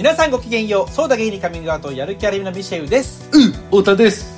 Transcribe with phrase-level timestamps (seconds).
[0.00, 0.90] 皆さんごきげんよう。
[0.90, 3.28] ソーダゲイにカミングアウトやる気ありみのミシェウです。
[3.34, 4.34] うん太田です。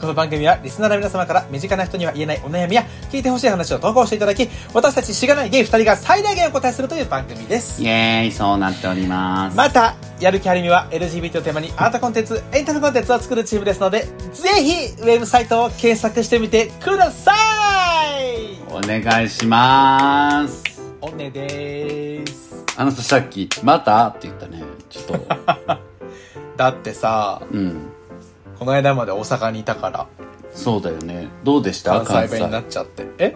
[0.00, 7.80] この番組はリスナーの皆様から身近な人には言えないお悩みや聞いてほしい話を投稿していただき私たちしがないゲイ2人が最大限お答えするという番組です。
[7.80, 9.56] イエーイそうなっております。
[9.56, 14.00] またやる気ありみは LGBT をテーマにアートコンテンツエンタメコンテンツを作るチームですので
[14.32, 17.30] ぜひウェブサイトを検索してみてくださ
[18.18, 18.56] い。
[18.68, 20.64] お願いします。
[21.00, 22.42] おねです。
[22.74, 25.26] あのささっき「また?」って言ったねちょっと。
[26.56, 27.88] だってさうん。
[28.58, 30.06] この間まで大阪にいたから。
[30.54, 31.28] そうだよね。
[31.42, 32.04] どうでした？
[32.04, 32.36] 関関西。
[32.38, 33.06] 弁になっ西ちゃって。
[33.18, 33.34] え？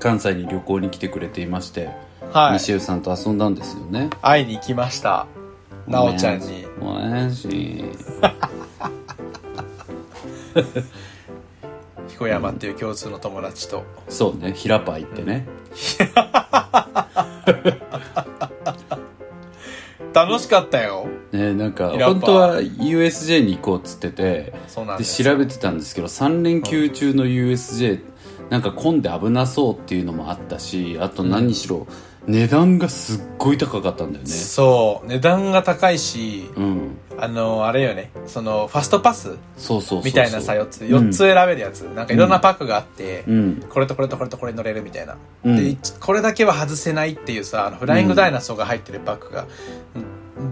[0.00, 1.88] 関西に旅行に来てくれていまして、
[2.32, 2.54] はい。
[2.54, 4.10] 西尾さんと遊んだんですよね。
[4.20, 5.26] 会いに行きました。
[5.86, 6.66] なおちゃんに。
[6.80, 7.84] お願いし。
[12.08, 13.84] 彦山っていう共通の友達と。
[14.08, 14.52] そうね。
[14.52, 15.46] 平パー行ってね、
[20.16, 21.08] 楽しかったよ。
[21.30, 24.54] ねなんか本当は USJ に行こうっつってて
[24.98, 28.00] で調べてたんですけど3連休中の USJ
[28.48, 31.86] なんか混んで危なそうっていうのもあったしあと何しろ
[32.26, 34.30] 値段がすっごい高かったんだよね。
[34.30, 35.06] そう。
[35.06, 36.85] 値段が高いしうん
[37.18, 38.10] あのあれよね。
[38.26, 39.36] そのファストパス？
[39.56, 41.08] そうそうみたいなさ4つうん。
[41.08, 43.64] 4つ選べるやつ、なんかいろんなパックがあって、うん。
[43.68, 45.56] これとこれとこれとこれ乗れるみたいな、うん。
[45.56, 49.46] で一これだけは外せないっていうさあのフライングダイナソーが入ってるパックが、
[49.94, 50.04] うん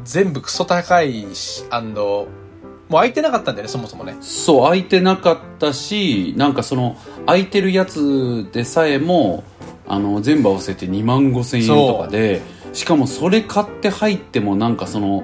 [0.04, 4.16] 全部クソ高いしあのもう空いてなかったんだよねそもそもね。
[4.20, 9.44] そう空いてなかったしなんかその空いてるやつでさえも
[9.86, 12.40] あの全部合わせて2万5千円とかで
[12.72, 15.22] しかもそれ買って入ってもなんかその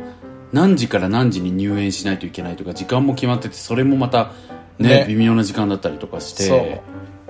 [0.52, 4.32] 何時から何時に入園しないといけないとか時間も決まっててそれもまた
[4.78, 5.04] ねね。
[5.08, 6.82] 微妙な時間だったりとかして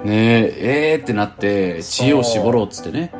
[0.04, 0.12] ね
[0.56, 3.12] ええーってなって知恵を絞ろうっつってね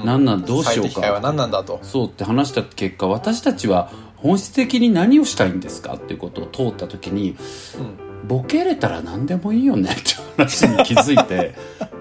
[0.00, 0.02] う。
[0.02, 0.90] んなんなんどうしようか。
[0.90, 1.78] 最適解は何なんだと。
[1.82, 7.36] そうって話した結果私たちは本質的に何をしたいんですかっていうことを通った時に
[7.78, 10.02] うんボケれたら何でもいいよね って
[10.36, 11.54] 話に気づいて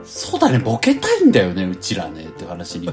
[0.03, 2.90] そうだねボケたいんだよねうちらねって話に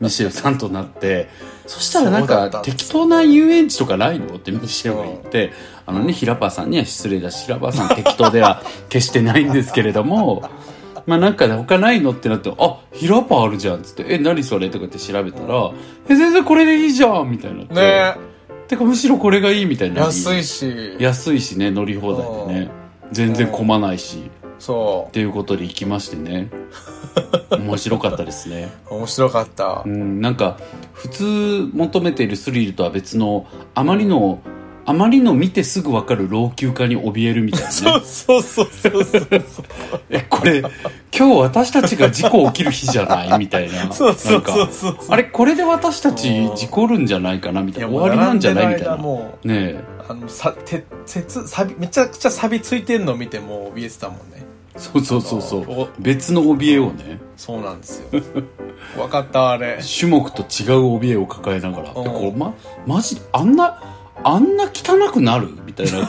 [0.00, 1.28] ミシェルさんとなって
[1.66, 4.36] そしたらなんか適当な遊園地とかないの？
[4.36, 5.52] ってミシェルが言って
[5.86, 10.48] あのね平パーさんには失礼だし平パーさん適当では 決してないんですけれども
[11.06, 14.68] まあなんかね他ないのってなってあ平パーあるじゃんっつってえ何それ？
[14.70, 15.70] とかって調べたら
[16.08, 17.74] え全然これでいいじゃんみたいになって。
[17.74, 18.35] ね
[18.66, 20.02] てかむしろこれがいいみたいにな。
[20.02, 20.96] り安いし。
[20.98, 22.70] 安いしね乗り放題でね。
[23.12, 24.30] 全然混まないし。
[24.58, 26.50] そっていうことで行きましてね。
[27.50, 28.70] 面白かったですね。
[28.90, 29.82] う面白かった。
[29.84, 30.58] うんなんか
[30.92, 34.40] 普通求めているスリルとは別のあまりの
[34.86, 37.72] あまりの見てすぐ分かる老朽化に怯えるみたいなね。
[37.72, 39.66] そうそうそうそうそう。
[40.10, 40.70] えこれ今
[41.10, 43.92] 日私たちが事故起きる日じゃないみたいな。
[43.92, 44.96] そうそうそうそう。
[45.08, 47.88] あれこれで私たち事故るんじゃないかなみたいな。
[47.88, 48.96] 終わりなんじゃないみたいな。
[48.96, 49.48] もう
[50.08, 54.46] あのさて鉄サビめちゃくちゃ錆びついてんのを見てもう怯えてたもんね。
[54.76, 57.18] そうそうそうそおう別の怯えをね。
[57.36, 58.22] そうなんですよ。
[58.96, 59.80] 分かったあれ。
[59.98, 60.46] 種目と違う
[60.98, 62.54] 怯えを抱えながら、うこれま
[62.86, 63.82] マジあんな
[64.24, 65.48] あんな汚くなる？
[65.64, 66.08] みたいな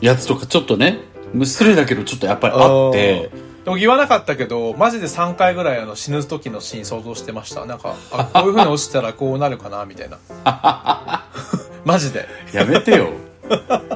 [0.00, 0.98] やつとかちょっとね
[1.42, 3.30] 失礼だけどちょっとやっぱりあって。
[3.64, 7.66] でも言わなかったけどマジで3回ぐらいあの死ぬ時のシーン想像してました。
[7.66, 9.84] なんかあこういう風に落ちたらこうなるかな？
[9.84, 10.18] みたいな。
[11.84, 12.26] マジで。
[12.52, 13.08] やめてよ。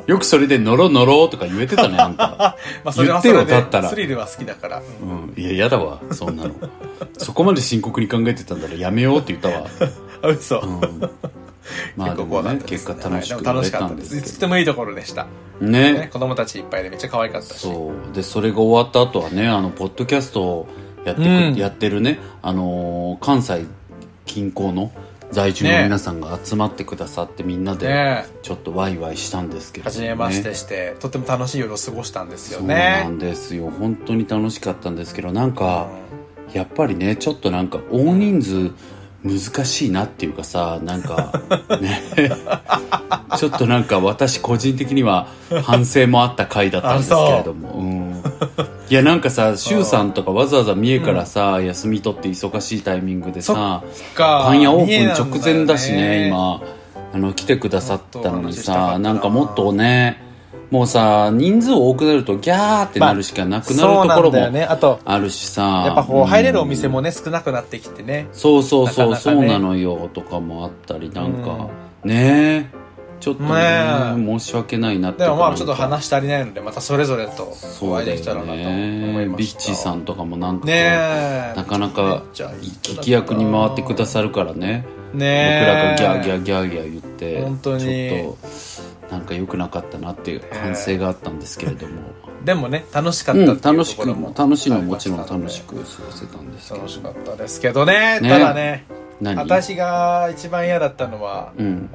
[0.07, 3.89] よくそれで「ノロノロ」とか言えてたねあんた、 まあそれはそれで言ってよだったら。
[3.91, 5.25] スリルは好きだから、うん。
[5.25, 6.51] うん、いややだわそんなの。
[7.19, 9.67] そこまで深刻に考えてたんだらやめようって言ったわ、
[10.23, 11.11] あ嘘、うん、
[11.97, 13.89] まあでもね結果楽しく楽しかったです。
[13.89, 14.33] たんですけど。
[14.35, 15.27] とてもいいところでした、
[15.61, 15.93] ね。
[15.93, 17.59] ね、子供たちいっぱいでめっちゃ可愛かったし。
[17.61, 18.15] そう。
[18.15, 20.69] でそれが終わった後はねあのポッドキャストを
[21.05, 21.55] やってく、うん。
[21.55, 23.67] やってるね、あのー関西
[24.25, 24.93] 近郊の
[25.33, 28.27] 在住の皆さんが集まってくださって、みんなでね。
[28.43, 33.71] ちょっとワイワイしたんですけど、ね、初めましてして、とても楽しい夜を過ごしたんですよそうなねんですよ。
[33.71, 35.89] 本当に楽しかったんですけどなんか、
[36.53, 38.73] やっぱりねちょっとなんか大人数
[39.25, 41.33] 難しいなっていうかさなんか
[41.81, 42.03] ね。
[43.39, 45.27] ちょっとなんか私個人的には
[45.65, 47.73] 反省もあった回だったんですけれども。
[47.73, 47.83] う。
[47.83, 48.23] ん。
[48.89, 53.83] いやなんかさ柊さんとかわざわざ三重からさ、休み取って忙しいタイミングでさ
[54.15, 54.45] か。
[54.47, 56.63] パン屋オープン直前だしねよ今。
[57.15, 60.32] あの来てくださったのにさなんかもっとね
[60.73, 64.67] もうさ人数多くなるとギャーってなるしかなくなるところもね。
[65.05, 65.85] あるしさ。
[65.85, 68.29] やっぱこう入れるお店ももね少なくなってきてね。
[68.33, 71.69] そうそうそう、ねそうなのよとかもあったりなんか、
[72.05, 72.83] ねえ。
[73.21, 73.53] ちょっとね
[74.17, 79.25] ね申し訳ないなってでもまあちょっと話足りないのでまたそれぞれとお会いできたらなと思いね。
[79.27, 81.55] ビッましたチーさんとかもなんかねえ。
[81.55, 84.87] なかなかめっちゃいい人だった聞き役に回ってくださるからね。
[85.13, 87.85] ね僕らがギャーギャーーギャーギャー言って本当に。
[87.85, 92.01] ちょっとなんか良くなかったなっていう反省があったんですけれども、
[92.45, 98.21] でもね楽しかったうん、っていうと楽しくも楽しいのはもちろん楽しく過ごせたんですけど楽しかったですけどね。
[98.21, 98.29] ね。
[98.31, 98.87] ただね
[99.21, 99.37] 何？
[99.37, 101.91] 私が一番嫌だったのはうん。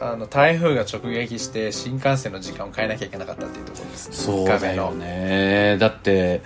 [0.00, 4.16] あの台風が直撃して新幹線の時間を変えなきゃいけなかったっていうところですね。
[4.16, 5.76] そうだよね。
[5.78, 6.42] だって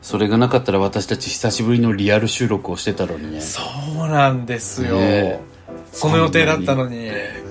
[0.00, 3.40] それがなかったら私たち久しぶりのリアル収録をしてたのにね。
[3.40, 3.62] そ
[4.04, 5.40] うなんですよ、ね
[5.94, 7.10] その予定だったのに。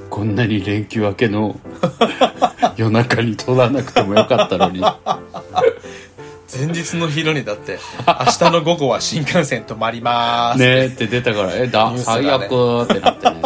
[0.10, 1.60] こんなに連休明けの
[2.78, 4.82] 夜中に撮らなくてもよかったのに。
[6.56, 10.60] 前日の昼にだって明日の午後は新幹線止まります。
[10.60, 11.98] ねって出たからえだ、ね。
[11.98, 13.42] 最悪ってなってね。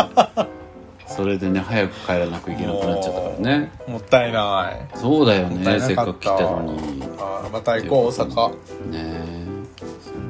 [1.08, 3.72] それでね早く帰らなくいけなくなっちゃったからね。
[3.88, 4.98] もったいない。
[4.98, 7.00] そうだよねせっなかく来たのに。
[7.00, 8.56] ねあーまた行こう大阪。
[8.94, 9.38] え。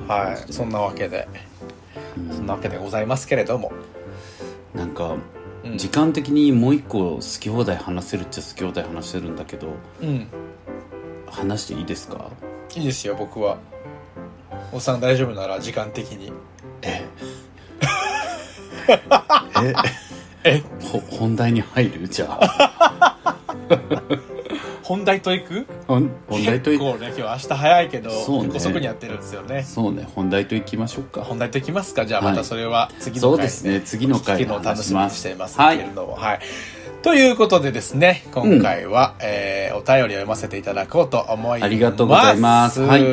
[0.08, 1.28] はいそんなわけで。
[2.36, 3.72] そんなわけでございますけれども
[4.78, 5.18] なんか
[5.66, 5.78] うん。
[5.78, 9.68] 時間的にもう一個好き放題話せるっちゃ好き放題話せるんだけど
[10.02, 10.28] うん。
[11.30, 12.30] 話していいですか？
[12.76, 13.58] いいですよ僕は。
[14.72, 16.32] おっさん大丈夫なら時間的に。
[16.82, 17.06] え？
[20.44, 20.64] え？
[20.82, 22.08] ほ本題に入る？
[22.08, 23.38] じゃあ
[24.88, 25.68] 本題と行く？
[25.86, 28.44] 本本題とい結構ね今日明日早いけどそうね。
[28.46, 29.64] 結構そこにやってるんですよね。
[29.64, 30.08] そうね。
[30.16, 31.24] 本題といきましょうか。
[31.24, 32.06] 本題と行きますか？
[32.06, 33.32] じゃあまたそれは次の回。
[33.32, 33.82] そうですね。
[33.82, 36.40] 次の回のを楽しみにしていますはいけれども、はい。
[37.02, 41.66] ということでですね、今回は、えーお便りを読ませていただこうと思います。
[41.66, 42.82] ありがとうございます。
[42.82, 43.04] はい。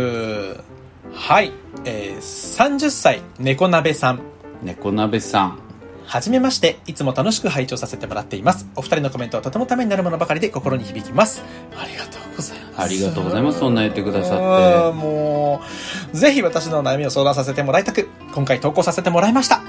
[1.12, 1.52] はい。
[1.84, 4.20] えー30歳、猫鍋さん。
[4.62, 5.58] 猫鍋さん
[6.06, 8.66] はじめまして、いつも楽しく拝聴させてもらっています。
[8.76, 11.42] お二人のコメントはとてもためになるものばかりで心に響きます。
[11.76, 12.82] ありがとうございます。
[12.82, 15.62] ありがとうございますそんな言ってくださっても
[16.12, 19.62] う、ぜひ私の悩みを相談させてもらいたく、今回投稿させてもらいました。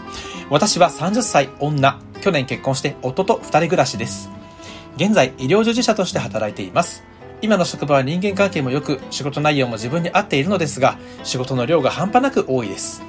[0.49, 4.29] 私は30歳女、去年結婚して夫と二人暮らしです。
[4.97, 7.03] 現在、医療従事者として働いています。
[7.41, 13.03] 今の職場は人間関係も良く、仕事内容も自分に合っているのですが、仕事の量が半端なく多いです。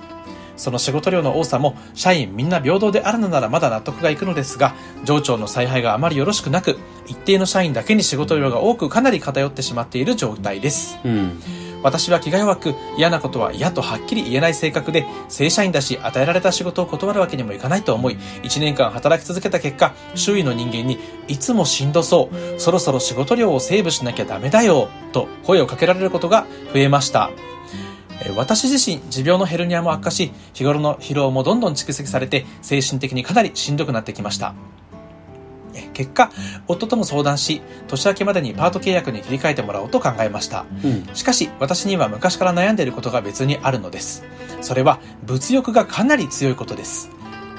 [0.56, 4.74] その仕事量の多さも、社員みんな平等であるのならまだ納得がいくのですが、
[5.04, 10.98] 上長の采配があまりよろしくなく、一定の社員だけに仕事量が多くかなり偏ってしまっている状態です。
[11.04, 11.40] うん
[11.82, 20.98] 私は気が弱く嫌なことは嫌とはっきり言えない性格で正社員だし与えられた仕事を断るわけにもいかないと思い1年間働き続けた結果周囲の人間に
[21.28, 27.55] いつもしんどそうそろそろ仕事量をセーブしなきゃダメだよと声をかけられることが増えましたえー
[28.36, 34.54] 私自身持病のヘルニアも悪化し日頃の疲労もどんどん蓄積されて精神的にかなりしんどくなってきました
[35.74, 36.30] えー結果
[36.66, 44.24] 夫とも相談し年明けまでにパート契約に切り替えてもらおうと考えましたうんしかし私には昔から悩んでいることが別にあるのです。
[44.60, 47.10] それは物欲がかなり強いことです。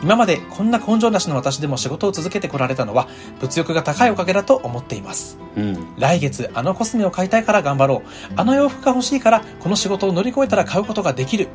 [0.02, 3.08] 今までこんな根性なしの私でも仕事を続けてこられたのは
[3.40, 5.38] 物欲が高いおかげだと思っています。
[5.56, 8.34] うん来月あのコスメを買いたいから頑張ろう。
[8.36, 11.48] あの洋服が欲しいからこの仕事を乗り越えたら買うことができる。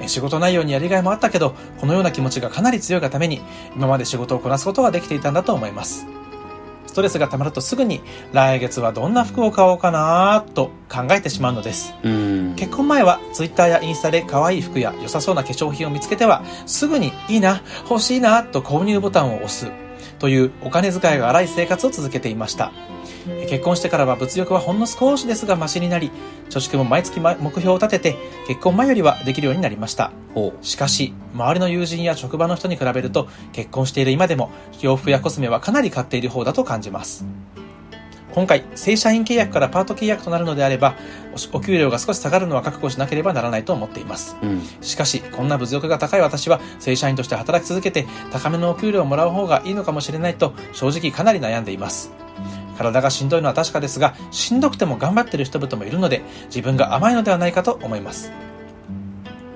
[0.00, 3.40] え仕事内容にやりがいもあったけど、このような気持ちがかなり強いがために
[3.76, 6.06] 今まで仕事をこなすことができていたんだと思います。
[6.92, 8.02] ストレスが溜まるとすぐに
[8.34, 11.94] 来月はどんな服を買おうかなと考えてしまうのです。
[12.02, 19.72] うん結婚前はツイッターやインスタで可愛い服や良さそうな化粧品を見つけてはすぐにいいな、欲しいなと購入ボタンを押す
[20.18, 22.72] というお金遣いが荒い生活を続けていました。
[23.48, 26.10] 結婚してからは物欲はほんの少しですがマシになり、
[26.50, 30.12] 貯蓄も毎月目標を立てて結婚前よりはできるようになりました。
[30.34, 34.50] ほしかし、周りの友人や職場の人に比べると、結婚している今でも、
[34.80, 37.24] 洋服やコスメはかなり買っている方だと感じます。
[38.32, 40.94] 今回、正社員契約からパート契約となるのであれば、
[41.52, 44.36] おお給料が少し下がるのは覚悟しなければならないと思っています。
[44.42, 52.10] ううんしかし、こんな物欲が高い私は、正社員として働き続けて、高めのお給料をもらう方がいいのかもしれないと、正直かなり悩んでいます。
[52.82, 58.32] 体がしんどいのは確かですが、しんどくても頑張ってる人々もいるので、自分が甘いのではないかと思います。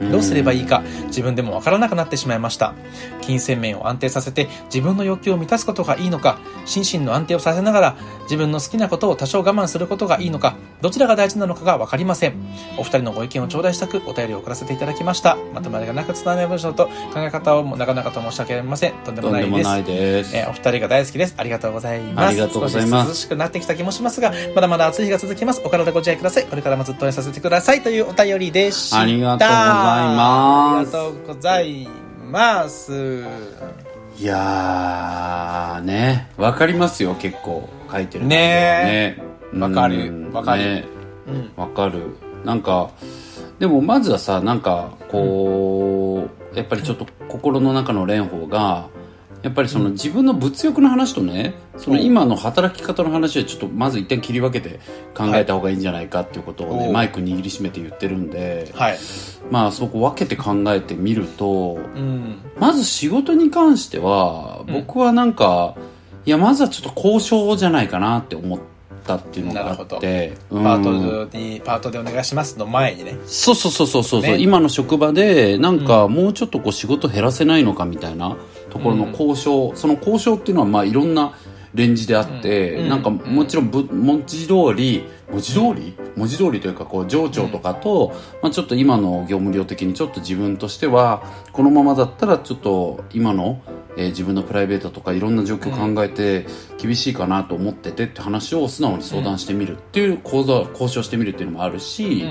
[0.00, 2.74] どうすればいいか自分でもわからなくなってしまいました。
[3.22, 12.34] 金銭面を安定させて自分の欲求を満たすことがいいのか、心身の安定をさせながら自分の好きなことを多少我慢することがいいのか、どちらが大事なのかがわかりません。
[12.76, 15.36] お二人のご意見を頂戴したくお便りを送らせていただきました。
[15.54, 18.92] まとまりがなく伝わらない文章と考え方をなかなかと申し訳ありません。
[19.04, 19.76] とんでもないです。
[19.76, 21.34] とんでえーお二人が大好きです。
[21.36, 22.28] ありがとうございます。
[22.28, 25.62] ありがとうございます少し涼しくなってきた気もしますが、まだまだ暑い日が続きます。
[25.64, 26.44] お体ご自愛ください。
[26.44, 27.82] これからもずっと応援させてください。
[27.82, 29.00] というお便りでした。
[29.00, 31.88] ありがとうございますありがとうござい
[32.30, 33.24] ます。
[34.18, 36.30] いやーね。
[36.36, 39.16] わかりますよ結構書いてるね。
[39.54, 39.58] ね。
[39.58, 40.08] わかる。
[40.08, 40.62] うんわかる。
[40.62, 40.84] ね。
[41.28, 41.52] うん。
[41.56, 42.16] わかる。
[42.44, 42.90] なんか
[43.58, 48.88] でもまずはさなんかこう、やっぱりちょっと心の中の蓮舫が
[49.46, 54.80] やっぱりその自分の物欲の話とねその今の働き方の話はちょっとまず一旦切り分けて
[55.14, 58.98] 考えた方がいいんじゃないかっていうことをね、おうマイク握りしめて言ってるんではい。
[59.52, 62.38] まあそこ分けて考えてみるとうん。
[62.58, 64.74] まず仕事に関してはうん。
[64.74, 65.76] 僕はなんか、
[66.24, 68.58] いやまずはちょっと交渉じゃないかなって思っ
[69.06, 70.64] たっていうのがあってうん。
[70.64, 70.82] パー
[71.30, 73.16] トに、パートでお願いしますの前にね。
[73.26, 74.38] そうそうそうそうそう、ね。
[74.38, 78.36] 今の職場でなんかもうちょっとこう仕事減らせないのかみたいな
[78.76, 81.34] ところの交渉、その交渉っていうのはまあいろんな
[81.74, 82.88] レンジであって、うん。
[82.88, 85.94] なんかもちろんぶ文字通り文字通り？
[86.16, 93.60] 文字通りというかこう上長とかと、まあ、ちょっと今の業務量的にちょっと自分としてはこのままだったらちょっと今の、
[93.98, 96.46] えー自分のプライベートとかいろんな状況を考えて
[96.78, 102.28] 厳しいかなと思っててって話を素直に相談してみるっていう講座交渉してみるっていうのもあるし、うんうんう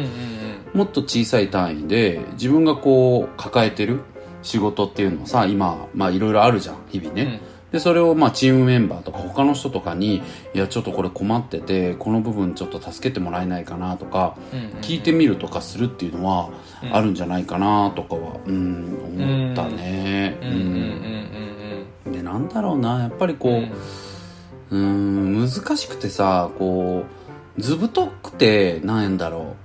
[0.76, 0.78] ん。
[0.80, 4.02] もっと小さい単位で自分がこう抱えてる
[4.46, 10.22] 仕事っていうのをさ今まあいろいろあるじゃん日々ね、でそれをまあチームメンバーとか他の人とかに
[10.54, 16.50] 「いやちょっとこれ困っててこの部分ちょっと助けてもらえないかな」とかうんうん聞いてみるとかするっていうのは
[16.92, 20.38] あるんじゃないかなとかはうん思ったね。
[20.42, 20.48] うん。
[20.48, 20.56] うん。
[20.56, 20.64] うん
[22.06, 23.50] うんでなんだろうなやっぱりこ
[24.72, 25.40] う、うん。
[25.40, 27.04] 難しくてさこ
[27.58, 29.56] う図太くてなんだろ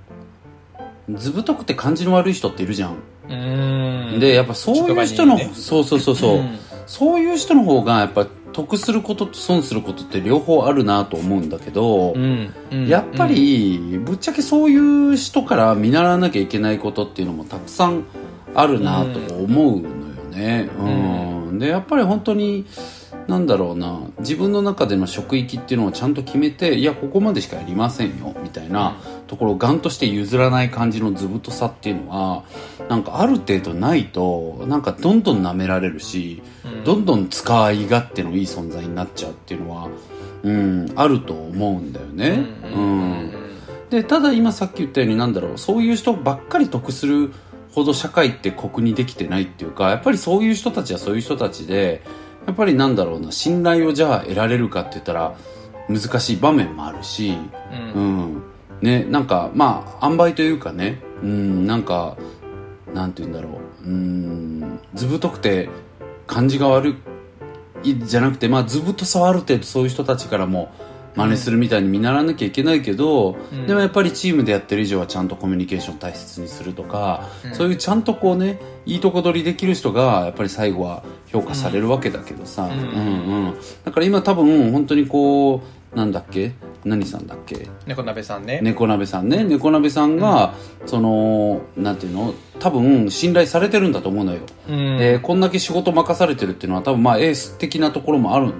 [1.17, 2.95] 図太くて感じの悪い人っているじゃん、
[3.29, 4.13] うん。
[4.13, 4.19] うん。
[4.19, 5.51] でやっぱそういう人の、ね。
[5.53, 6.59] そうそうそうそう、ん。
[6.85, 12.53] そういう人の方がやっぱ得することと損することって両方あるなと思うんだけど、うん。
[12.71, 12.87] うん。
[12.87, 18.03] やっぱりぶっちゃけそういう人から見習わなきゃいけないことっていうのもたくさん
[18.53, 19.89] あるなと思うのよ
[20.31, 20.69] ね。
[20.77, 22.65] うん、でやっぱり本当に
[23.27, 28.97] なんだろうな自分の中での職域っていうのをちゃんと決めていやここまでしかやりませんよみたいな
[29.27, 32.43] ところをガンとして譲らない感じの図太さっていうのは
[32.89, 36.83] なんかある程度ないとなんかどんどん舐められるし、うん。
[36.83, 39.89] どんどん使い勝手のいい存在になっちゃうっていうのは、
[40.43, 42.45] うん、あると思うんだよね。
[42.75, 43.41] うん
[43.91, 47.33] でただ今さっき言ったようになんだろうそういう人ばっかり得する
[47.73, 52.01] ほど社会って酷にできてないっていうかやっぱりそういう人たちはそういう人たちで
[52.47, 55.35] やっぱりなんだろうな信頼をじゃあ得られるかって言ったら
[55.87, 57.37] 難しい場面もあるし、
[57.95, 58.43] ううんん。
[58.81, 62.17] ねなんかまあ塩梅というかねうんなんか
[62.93, 65.69] なんて言うんだろううん図太くて
[66.27, 66.95] 感じが悪
[67.83, 70.71] いじゃなくてまあ図太さはある程度そういう人たちからも
[71.15, 73.67] 真似するみたいに見習わなきゃいけないけど、うん。
[73.67, 77.55] でもやっぱりチームでやってる以上はちゃんとコミュニケーション大切にするとか、うん。
[77.55, 82.71] そういうちゃんとこうねいいとこ取りできる人がやっぱり最後は評価されるわけだけどさ、うん。
[82.71, 83.57] うんうん。
[83.83, 85.61] だから今多分本当にこ
[85.93, 86.53] うなんだっけ？
[86.85, 87.67] 何さんだっけ？
[87.85, 88.59] 猫鍋さんね。
[88.63, 89.43] 猫鍋さんね。
[89.43, 90.53] 猫鍋さんが、
[90.85, 92.33] そのなんていうの？
[92.59, 94.39] 多分信頼されてるんだと思うのよ、
[94.69, 94.97] うん。
[94.97, 98.53] でこんだけ仕事任されてるっていうのは多分まあエース的なところもあるん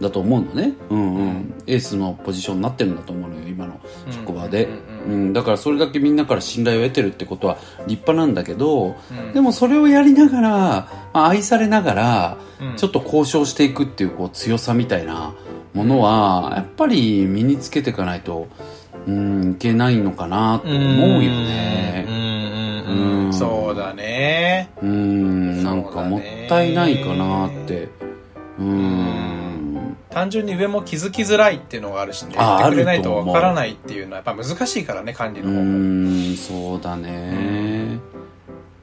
[0.00, 9.32] だと思うのね、うんうん、エースのポジションになってるんだと思うのよ今の職場で、うんうんうん、だからそれだけみんなから信頼を得てるってことは立派なんだけど、うん。
[9.32, 12.76] でもそれをやりながら、まあ、愛されながら、うん。
[12.76, 15.34] ちょっと交渉していくっていうこう強さみたいな
[15.74, 18.48] ものは、やっぱり身につけていかないと、
[19.06, 22.06] うん、いけないのかなと思うよね。
[22.08, 22.14] うん。
[22.14, 23.28] うんうんううん。
[23.28, 23.32] ん。
[23.34, 24.70] そうだね。
[24.82, 27.88] うん、なんかもったいないかなって。
[28.58, 29.33] うん。
[30.14, 32.36] 単純に上も気づきづらいっていうのがあるしね。
[32.38, 35.64] あやってくれないとわからないっていうのはやっぱ難しいからね、管理うの方も。
[35.64, 37.98] ん、そうだね。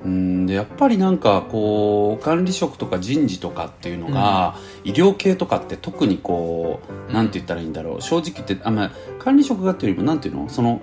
[0.03, 10.49] うん、でやっぱりなんかこう管理職とか人事とかっていうのが、医療系とかって特にこうなんて言ったらいいんだろう正直言ってあ、まあ、管理職がっていうよりもなんていうの？
[10.49, 10.81] その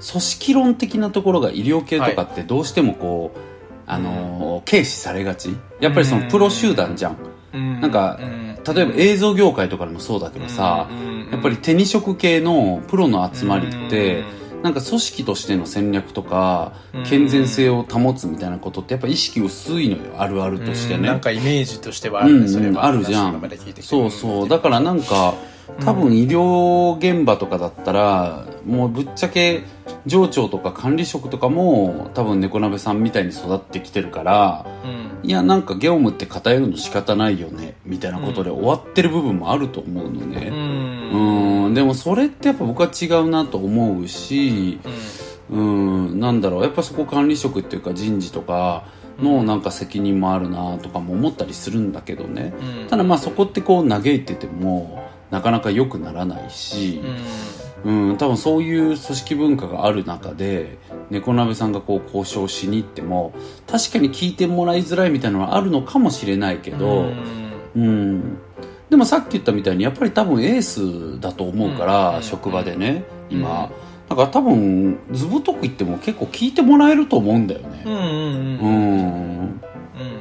[0.00, 3.38] 組織論的なところが医療系とかってどうしてもこう、
[3.86, 8.74] あの軽視されがちやっぱりそのプロ集団じゃん、うんなんかうん。
[8.74, 10.88] 例えば映像業界とかでもそうだけどさ、
[11.30, 14.24] やっぱり手に職系のプロの集まりって、
[14.62, 17.04] なんか組織としての戦略とかうん。
[17.04, 21.04] 健全性を保つみたいなことってやっぱ意識薄いのよあるあるとしてね、うん。
[21.06, 23.50] なんかイメージとしてはあるね、うんうんそれはあるじゃん。
[23.80, 24.48] そうそう。
[24.48, 25.34] だからなんか
[25.84, 29.62] 多分医療現場とかだったらもうぶっちゃけ
[30.06, 41.66] 上長とか管理職とかも多分猫鍋さんみたいに育ってきてるからうんいやなんか業務って偏るの仕方ないよねみたいなことで終わってる部分もあると思うのうねん。
[41.66, 44.80] うんでもそれってやっぱ僕は違うなと思うし
[45.50, 46.20] うん。
[46.20, 48.84] なんだろうやっぱそこ管理職っていうか人事とか
[49.20, 52.54] のなんか責任もあるなとかも思ったりするんだけどね。
[52.82, 52.88] うん。
[52.88, 57.16] ただまあそこってこう嘆いててもなかなか良くならないし、うん、
[57.82, 63.32] 多分そういう組織文化がある中で猫鍋さんがこう交渉しに行っても
[63.66, 67.12] 確かに聞いてもらいづらいみたいなのはあるのかもしれないけど、
[67.74, 68.38] うん。
[68.90, 72.22] でもさっき言ったみたいにやっぱり多分エースだと思うから、うん。
[72.22, 73.70] 職場でね今、
[74.08, 77.82] だから多分図太く言っても結構聞いてもらえると思うんだよね。
[77.86, 78.58] うんうんうん。
[78.58, 79.60] うん、うん。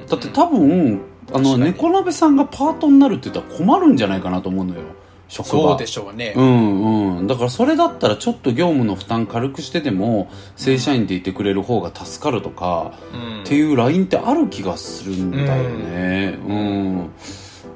[0.08, 1.02] だって多分
[1.34, 4.82] あの猫鍋さんがパートになるって言ったら困るんじゃないかなと思うのよ
[5.30, 5.52] 職場。
[5.52, 6.34] そうでしょうね。
[6.36, 7.28] うんうん。
[7.28, 13.44] だからそれだったらちょっと業務の負担軽くしてでも正社員でいてくれる方が助かるとか、うん。
[13.44, 16.38] っていうラインってある気がするんだよね。
[16.46, 17.12] うん、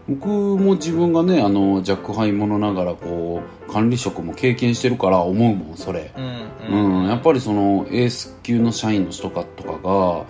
[0.09, 6.11] 僕も自分がねあの若輩者ながらこう管理職も経験してるから思うもんそれ。
[6.17, 7.01] うんうん。
[7.01, 10.25] うん、やっぱりそのエース級の社員の人かとかが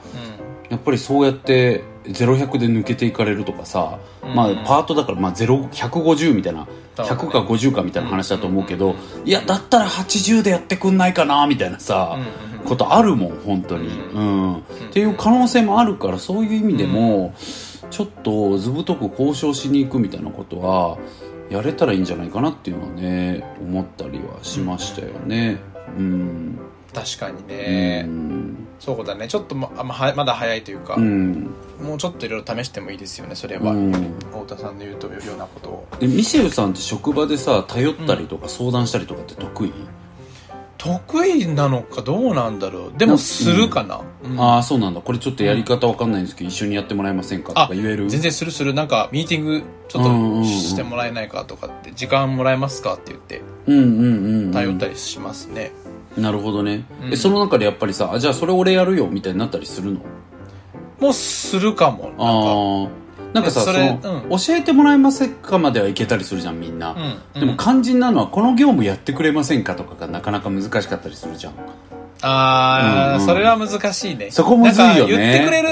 [0.69, 4.35] やっぱりそうやって0100で抜けていかれるとかさ、うん。
[4.35, 7.21] まあパートだからまあ0 150みたいなそうだね。
[7.21, 8.95] 100か50かみたいな話だと思うけど、
[9.25, 12.17] いやだったら80でやってくんないかなみたいなさ、
[12.65, 14.55] ことあるもん本当に、ううん。
[14.57, 17.33] っていう可能性もあるからそういう意味でも、
[17.89, 20.97] ちょっと図太く交渉しに行くみたいなことは
[21.49, 25.59] やれたらいいんじゃないかなっていうのはね思ったりはしましたよね。
[25.95, 26.57] うん、
[26.93, 28.55] 確かにうねん。
[28.79, 29.27] そうだね。
[29.27, 31.49] ちょっとまあまだ早いというかうん。
[31.81, 33.71] もうちょっといろいろ試してもいいですよねそれは。
[33.71, 33.91] うん。
[33.91, 35.87] 太田さんの言うとようなことを。
[35.99, 39.73] でミシェルさんって職場でさ頼ったりとか相談したりとかって得意、
[40.77, 42.97] 得意なのかどうなんだろう。
[42.97, 44.39] でもするかな、うん。
[44.39, 45.01] ああそうなんだ。
[45.01, 48.09] これちょっとやり方わかんないんですけど、一緒にやってもらえませんかとか言える？
[48.09, 48.73] 全然するする。
[48.73, 55.71] なんかミーティングちょっとしてもらえないかとかって時間もらえますかって言って頼ったりしますね、
[56.17, 57.13] なるほどね、うん。
[57.13, 60.01] えその中でやっぱりさあじゃあそれ俺やるよみたいになったりするの？
[60.99, 62.23] もうするかもなんか。
[62.23, 63.03] ああ
[63.33, 66.91] なんかさそえそれの、教えてもらえませんかまではいけたりするじゃんみんな、
[67.33, 71.53] うんでも肝心なのはこの業務やってくれませんかとかがなかなか難しかったりするじゃん。
[72.21, 73.25] ああ、うんうん。
[73.25, 74.29] それは難しいね。
[74.29, 75.17] そこむずいよね。
[75.17, 75.67] 言ってくれる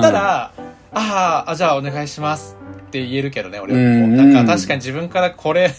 [0.00, 0.52] たら、
[0.92, 4.32] あーあじゃあお願いしますって言えるけどね俺も、うん。
[4.32, 5.74] なんか確かに自分からこれ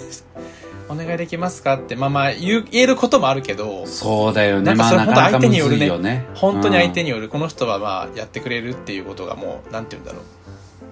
[0.91, 4.63] お願いできますかってまあまあ言えることもあるけどそうだよね。
[4.63, 5.75] なんかそれまあなかなか本当相手によるね。
[5.75, 6.27] むずいよね。
[6.36, 7.30] 本当に相手に、による。
[7.30, 10.21] この人はまあやってくれるっていうことがもうなんて言うんだろ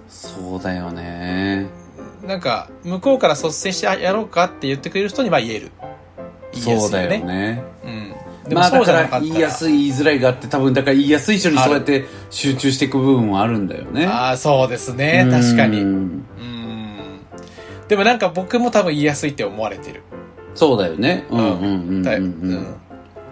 [0.09, 1.67] そうだよね。
[2.23, 5.71] うなんか向こうから率先してあやろうかって言ってくれる人には言える。
[6.53, 7.19] 言いやそうだすいよね。
[7.19, 7.63] よね。
[7.85, 8.49] うん。
[8.49, 14.07] でもそうじゃなかったら、言いやすい言いづらいがあって多分だから言いやすい人にそうやって集中していく部分はあるんだよね。
[14.07, 15.27] ああそうですね。
[15.29, 15.81] 確かに。
[15.81, 16.25] ううんん
[17.89, 20.03] でもなんか僕も多分言いやすいって思われてる。
[20.55, 21.25] そうだよね。
[21.29, 21.45] うんうん。
[21.45, 22.11] うんう
[22.55, 22.75] ん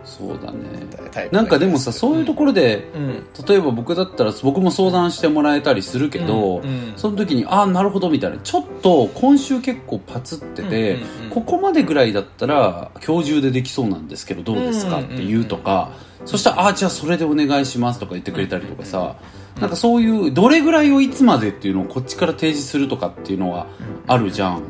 [0.04, 0.88] そうだね。
[1.32, 3.26] なんかでもさそういうところでうん。
[3.46, 6.94] 例えば僕だったら僕も相談してもらえたりするけど、うんうん。
[6.96, 8.38] その時にああなるほどみたいな。
[8.38, 11.30] ちょっと今週結構パツってて、うんうんうん。
[11.30, 14.98] ここまでぐらいだったら今日中でできそうなんですけどどうですか？
[14.98, 15.92] うんうんうんって言うとか、
[16.26, 19.18] そしたらああじゃあそれでお願いしますとか言ってくれたりとかさ、
[19.60, 23.68] なんかそういうどれぐらいをいつまでっていうのをこっちから提示するとかっていうのは
[24.06, 24.64] あるじゃん、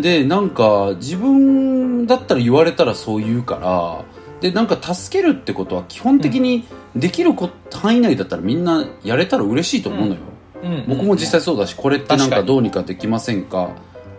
[0.00, 4.04] でなんか自分だったら言われたらそう言うから
[4.40, 10.20] でなんか助けるってことは基本的にできるこ範囲内だったらみんなやれたら嬉しいと思うのよ、
[10.86, 13.70] 僕も実際そうだしこれってなん確かどうにかできませんか？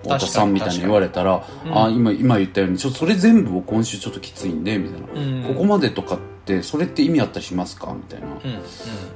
[0.04, 5.56] 太田さんみたいに言われたら、あ今今言ったようにちょそれ全部を今週ちょっときついんでみたいな、うん。
[5.56, 7.93] ここまでとかってそれって意味あったりしますか？
[7.93, 8.36] みたいな、うん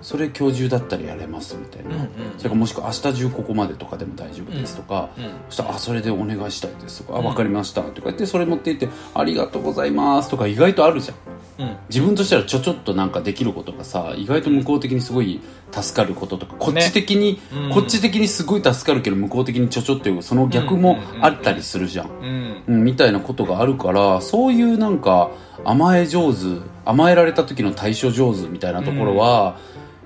[0.02, 2.10] それ今日中だったらやれますみたいな、うんうん。
[2.38, 7.26] それかもしくは明日中ここまでとかでも大丈夫ですとか、うんそしたら、あ、それでお願いしたいですとか、あ、うん。
[7.26, 11.18] わかりましたとか言って、それ持っていって、ありがとうございますとか意外とあるじゃん。
[11.60, 11.78] うん。
[11.90, 15.42] 自分としてはちょちょっとなんかできることがさ、意外と向こう的にすごい
[15.72, 17.72] 助かることとか、こっち的に、うん。
[17.72, 22.08] こっち的にすごい助かるけど、向こう的にちょちょっていう、その逆もあったりするじゃん。
[22.08, 22.64] うん。
[22.68, 25.30] うん、みたいなことがあるから、そういうなんか、
[25.66, 26.40] 甘え上手、
[26.86, 29.58] 甘えられた時の対処上手みたいなところは、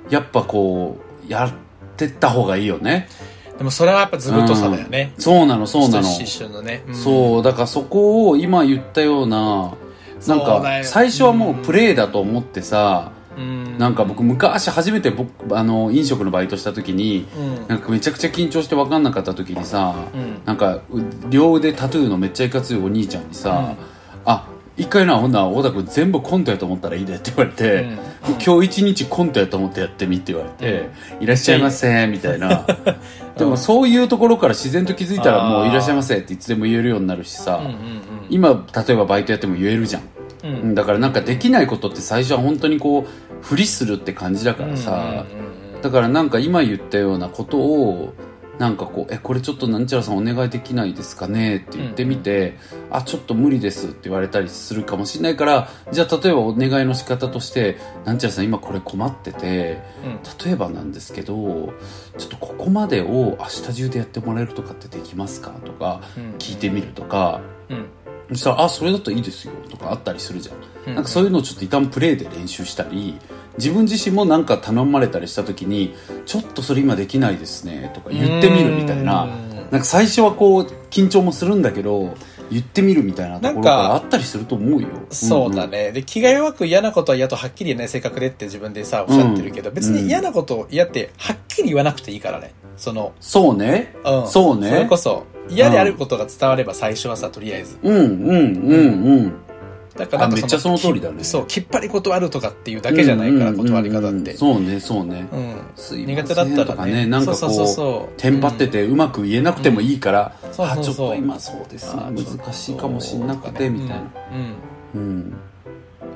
[0.10, 1.52] やっぱこう、やっ
[1.96, 3.08] てった方がいいよね。
[3.58, 6.96] でもそれはやっぱ図太さだよね、そうなの、そうなのね、うん。
[6.96, 9.76] そう、だからそこを今言ったような、
[10.28, 13.78] なんか最初はもうプレイだと思ってさ、うん。
[13.78, 17.68] なんか僕昔初めて僕あの飲食のバイトした時に、うん。
[17.68, 20.42] なんかめちゃくちゃ緊張して分かんなかった時にさ、うん。
[20.46, 20.82] なんかう
[21.30, 23.76] 両腕タトゥーのめっちゃいかついお兄ちゃんにさ、
[24.26, 27.98] あ一回なほんなら小田君全部コントやと思ったらいいでって言われて、うん。
[28.44, 32.66] 今日一日コントやと思ってやってみって言われて、いらっしゃいませみたいな。
[33.38, 37.74] でもそういうところから自然と気づいたらもういらっしゃいませっていつでも言えるようになるしさ、うんうん。
[38.30, 40.02] 今例えばバイトやっても言えるじゃん、
[40.44, 43.06] うんうんだからなんかできないことって最初は本当にこう
[43.42, 45.54] ふりするって感じだからさ、うんうんうんうん
[45.84, 48.14] だからなんか今言ったようなことを
[48.58, 52.58] なんかこう「えこれちょっとなんちゃらさんお願いできないですかね?」って言ってみて
[52.90, 57.76] 「あちょっと無理です」って言われたりするかもしれないからじゃあ例えばお願いの仕方として
[58.06, 59.82] 「なんちゃらさん今これ困ってて
[60.46, 61.74] 例えばなんですけど
[62.18, 66.00] ちょっとここまでを明日中でやってもらえるとかってできますか?」とか
[66.40, 67.42] 聞いてみるとか。
[67.70, 68.03] うんそ
[68.40, 70.56] したら「あそれだったらいいですよ」とかあったりするじゃん、
[70.90, 70.96] うん。
[70.96, 73.18] なんかそういうのをちょっと一旦プレイで練習したり
[73.58, 75.94] 自分自身もなんか頼まれたりした時に
[76.26, 79.24] 「ちょっとそれ今できないですね」とか言ってみるみたいな。
[79.24, 79.54] うん。
[79.72, 82.14] なんか最初はこう緊張もするんだけど
[82.52, 84.88] 言ってみるみたいなところからあったりすると思うよ。
[85.10, 85.92] そうだね。
[85.92, 89.76] で、気が弱く嫌なことは嫌とはっきり言えない性格でって自分でさ、おっしゃってるけど、うん。
[89.76, 92.54] 別に嫌なことを嫌って、はっきり言わなくていいからね。
[92.78, 93.96] その、そうね。
[94.04, 94.28] うん。
[94.28, 94.70] そうね。
[94.70, 97.78] それこそ、嫌であることが伝われば最初はさ、とりあえず。
[97.84, 97.96] うん。
[97.96, 98.06] うん。
[98.06, 99.04] うん。
[99.04, 99.34] うん。
[99.96, 101.20] だからめっちゃその通りだね。
[101.20, 104.36] きそう、きっぱり断るとかっていうだけじゃないから、断り方って。
[104.36, 104.80] そうね。
[104.80, 105.28] そうね。
[105.32, 106.06] うん。
[106.06, 107.06] 苦手だったらとかね。
[107.06, 108.18] なんかそうそうそうこそうう。
[108.18, 111.96] テンパっててうまく言えなくてもいいから、あちょっと今そうです。
[111.96, 114.12] 難しいかもしんなくてみたいな。
[114.96, 115.00] うん。
[115.00, 115.10] うん。
[115.10, 115.34] うん。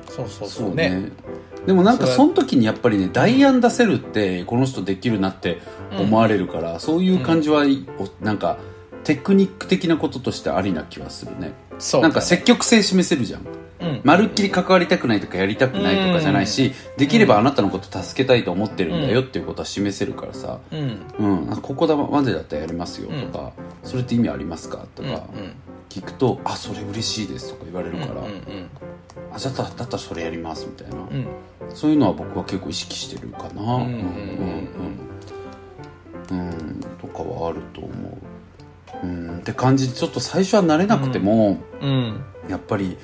[0.08, 0.74] そうそうそう。
[0.74, 1.12] ね。
[1.60, 5.60] ねでもなんかその時にやっぱりね代案出せるってこの人できるなって
[5.98, 7.64] 思われるから、そういう感じは、
[7.98, 8.58] おなんか
[9.04, 12.02] テクニック的なこととしてありな気はするねそう。
[12.02, 13.46] なんか積極性示せるじゃん
[13.80, 14.00] うん。
[14.04, 21.00] まるっきり関わりたくないとかやりたくないとかじゃないし、できればあなたのこと助けたいと思ってるんだよっていうことは示せるからさ、うん。
[21.18, 23.52] うん、あここまでだったらやりますよとか、
[23.84, 25.08] それって意味ありますかとうん。
[25.08, 25.26] うんか
[25.88, 28.68] 聞くと、あそれ嬉しいですとか言われるから、うん。
[29.32, 30.96] あじゃあだったらそれやりますみたいな。
[31.74, 33.90] そういうのは僕は結構意識してるかなうんうん
[36.30, 38.27] うんうんとかはあると思う
[39.02, 39.38] うん。
[39.38, 42.24] って感じでちょっと最初は慣れなくても、うん。
[42.48, 42.96] やっぱり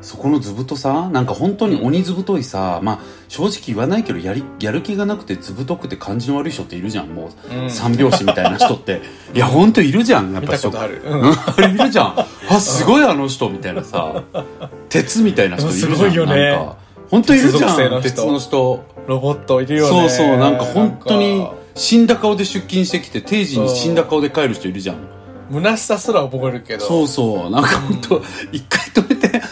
[0.00, 7.08] そこの図太さなんか本当に鬼図太いさ、まあ正直言わないけどやりやる気がなくて図太くて感じの悪い人っているじゃん。
[7.08, 7.70] もう、うん。
[7.70, 9.00] 三拍子みたいな人って。
[9.34, 10.32] いや本当いるじゃん。
[10.32, 11.02] やっぱ見たことある。
[11.04, 11.24] うん。
[11.24, 12.14] あれいるじゃん。
[12.48, 14.22] あすごいあの人みたいなさ
[14.88, 16.28] 鉄みたいな人いるじゃん。
[16.28, 16.50] ね。
[16.50, 16.76] なんか。
[17.10, 18.84] 本当いるじゃん鉄の人。
[19.06, 20.08] ロボットいるよね。
[20.08, 20.36] そうそう。
[20.36, 20.64] なんか。
[20.64, 24.96] 本当に死んだ顔で出勤してきて定時に死んだ顔で帰る人いるじゃん
[25.50, 26.84] 虚しさすら覚えるけど。
[26.84, 29.48] そうそうなんか本当一回止めて「あんた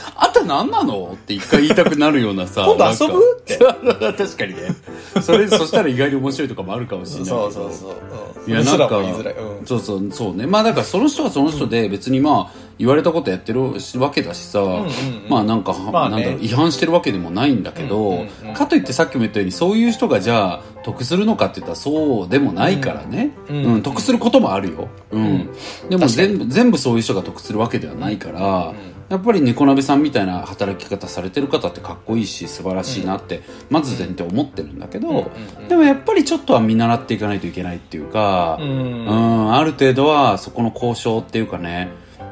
[0.46, 3.20] 何なの?」って一回言いたくなるようなさ今度遊ぶ？
[3.38, 3.58] って。
[4.16, 4.74] 確かにね。
[5.22, 7.90] それそしたら意外に面白いとかもあるかもしれないそうそうそう。
[8.46, 8.48] う。
[8.48, 8.52] ん。
[8.52, 8.98] いやなんか。
[8.98, 9.66] うん。
[9.66, 10.46] そうそうそうね。
[10.46, 13.62] まあだからその人はその人で別にまあ言われたことやってる
[13.98, 14.90] わけだしさ、んうん
[15.28, 16.16] まあなんか、まあね。
[16.16, 18.54] なんだろう違反してるわけでもないんだけど、うんうんうん。
[18.54, 25.48] かといってさっきも言ったようにそういう人がじゃあ得するのかって言ったらそうでもないからね、ううんん得することもあるよ、うん。
[25.88, 28.72] でも全部全部そういう人が得するわけではないから、
[29.08, 35.30] やっぱり猫鍋さんみたいな働き方されてる方ってかっこいいし素晴らしいなって、まず前提思ってるんだけど、
[35.68, 39.06] でもやっぱりちょっとは見習っていかないといけないっていうか、うん。
[39.06, 41.90] うん、ある程度はそこの交渉っていうかね、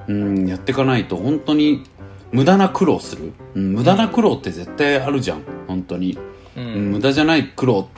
[0.08, 1.84] うん、やっていかないと本当に
[2.32, 6.18] 無駄な苦労する、うん、無駄な苦労って絶対あるじゃん本当に、
[6.56, 7.88] ううんん、無駄じゃない苦労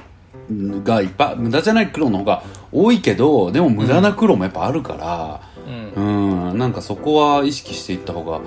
[0.50, 6.50] がいっぱい無駄じゃない苦労の方が多いけどでも無駄な苦労もやっぱあるから、うん。
[6.50, 8.40] うんなんかそこは意識していった方が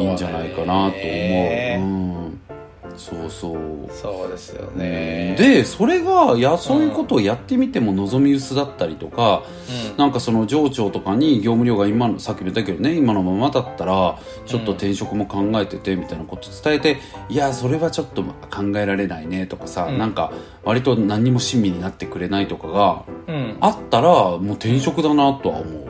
[0.00, 0.96] いいんじゃないかなと思う。
[2.96, 3.76] そうん、そうそう。
[3.90, 5.36] そうですよね。
[5.38, 9.42] でそれがいやそういうことをやってみても望み薄だったりとか、
[9.92, 9.96] うん。
[9.96, 16.98] なんかその上長とかに業務量が今のさっきも言ったけどね今のままだったらちょっと転職も考えててみたいなこと伝えて、
[17.28, 19.98] いやそれはちょっと考えられないねとかさ、うん。
[19.98, 20.32] なんか
[20.64, 23.56] 割と何にも親身になってくれないとかがうん。
[23.60, 25.85] あったらもう転職だなとは思う。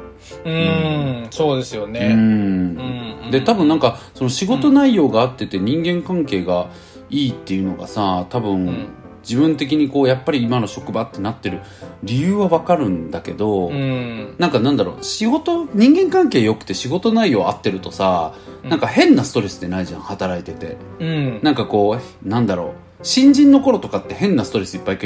[0.47, 1.27] うん。
[1.31, 2.15] そうですようね。
[2.15, 6.69] んうんで多分なんかその仕事内容があってて人間関係が
[7.11, 8.89] いいっていうのがさ多分、ん
[9.29, 11.61] 自分的にこうやっぱり今の職場ってなってる
[12.05, 14.37] 理由はわかるんだけど、うん。
[14.39, 21.41] なんかなんだろう仕事人間関係良くて仕事内容合ってるとさ、なんか変なストレスってないじゃん働いててうん。
[21.43, 24.99] なんかこうなんだろう新人の頃とかって変なストレスいっぱい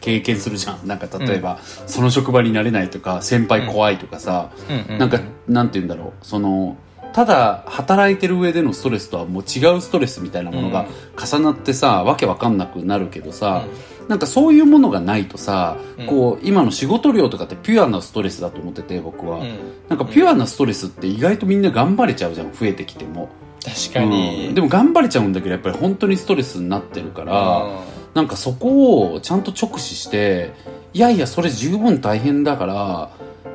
[0.00, 0.80] 経験するじゃん。
[0.88, 4.50] なんか例えば、その職場になれないとか先輩怖いとかさ、
[4.90, 4.98] うん。
[4.98, 6.26] なんかなんて言うんだろう。
[6.26, 6.76] その
[7.12, 10.86] ただ働いてる上でのストレスとはもう違うストレスみたいなものが
[11.22, 13.64] 重なってさ、わけわかんなくなるけどさ、
[14.08, 16.06] なんかそういうものがないとさ、うん。
[16.06, 19.58] こう今の仕事量とかってピュアなストレスだと思ってて僕は、うん。
[19.88, 23.28] なんかピュアなストレスって意外とみんな頑張れちゃうじゃん増えてきても、
[23.64, 24.48] 確かに。
[24.48, 24.54] うん。
[24.54, 27.66] でも頑張れちゃうんだけどやっぱり本当にストレスになってるから、
[28.14, 30.52] なんかそこをちゃんと直視して
[30.92, 33.10] いやいやそれ十分大変だから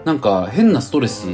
[0.06, 1.28] なんか変なストレス、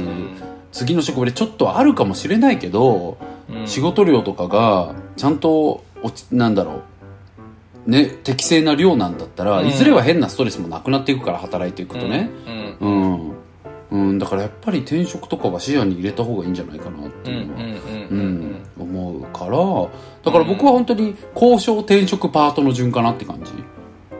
[0.72, 3.66] 次の職場でちょっとあるかもしれないけど、うん。
[3.66, 6.82] 仕事量とかがちゃんと落ちなんだろ
[7.86, 7.90] う。
[7.90, 9.68] ね適正な量なんだったら、うん。
[9.68, 12.30] いずれは変なストレスもなくなっていくから働いていくとね、
[12.80, 13.33] うん。
[13.94, 17.60] うんうん、だからやっぱり転職とかは視野に入れた方がいいんじゃないかなっていうのは、
[18.10, 19.56] うん思うから
[20.24, 23.52] だから僕は本当に交渉転職パートの順かなって感じ、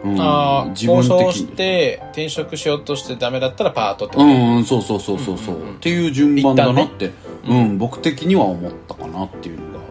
[0.04, 7.14] うん、ああ自分交渉して転職しようとしてダメだったらパートってことうんうんそうそうそうそうそう、うんうんうんっていう順番だなって、ね
[7.46, 9.84] うん僕的には思ったかなっていうのが。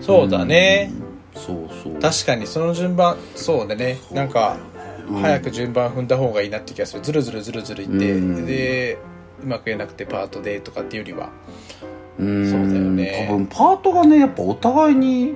[0.00, 1.94] そうだね、うんそうそう。
[2.00, 3.98] 確かにその順番そうだね。
[4.12, 4.56] なんか
[5.08, 5.20] うん。
[5.20, 7.02] 早く順番踏んだ方がいいなって気がする。
[7.02, 8.46] ずるずるずるずるいって、うん。
[8.46, 8.98] で
[9.42, 11.30] うまく言えなくてパートでとかっていうよりは。
[12.18, 12.50] うん。
[12.50, 13.26] そうだよね。
[13.28, 15.34] 多分パートがねやっぱお互いに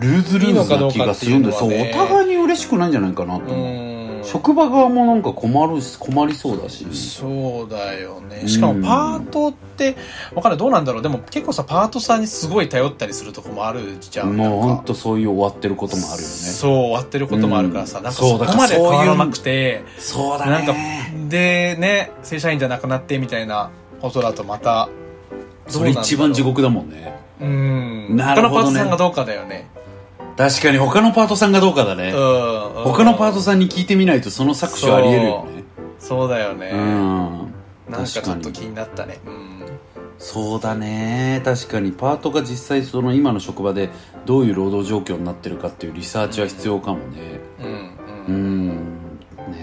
[0.00, 4.24] ルーズルーズな気がするんでいいのかどうかっていうのはそうねお互いに嬉しくないんじゃないかなとう思う、ん。
[4.24, 6.86] 職場側もなんか困るし困りそうだし。
[6.92, 8.40] そうだよね。
[8.42, 9.96] うんしかもパートって
[10.34, 10.58] わかんない。
[10.58, 11.02] どうなんだろう。
[11.02, 14.36] でも結構さパートさんにすごい頼ったりするとこもあるじゃん。
[14.36, 14.66] もうなんか。
[14.76, 16.34] 本当そういう終わってることもあるよね。
[16.34, 18.04] そう終わってることもあるからさ、うん。
[18.04, 20.74] なんかそこまで変わらなくてそうだなんか
[21.28, 24.88] でね正社員じゃなくなってみたいなことだとまた
[25.68, 27.18] それ一番地獄だもんね。
[27.40, 28.16] うん。
[28.16, 28.70] なるほどね。
[28.70, 29.68] 他のパートさんがどうかだよね
[30.40, 35.64] 確かに他のパートさんがどうかだね、うん他のパートさんに聞いてみないとその搾取ありえるよね。
[35.98, 36.28] そう。
[36.30, 37.52] だよね、うん。
[37.90, 39.18] なんかちょっと気になったね。
[39.26, 39.66] うん。
[40.18, 41.42] そうだね。
[41.44, 43.90] 確かにパートが実際その今の職場で
[44.24, 47.40] どういう労働状況になってるかっていうリサーチは必要かもね。
[47.58, 47.70] うんう
[48.28, 48.68] うん。
[48.68, 48.76] ん
[49.52, 49.56] ね。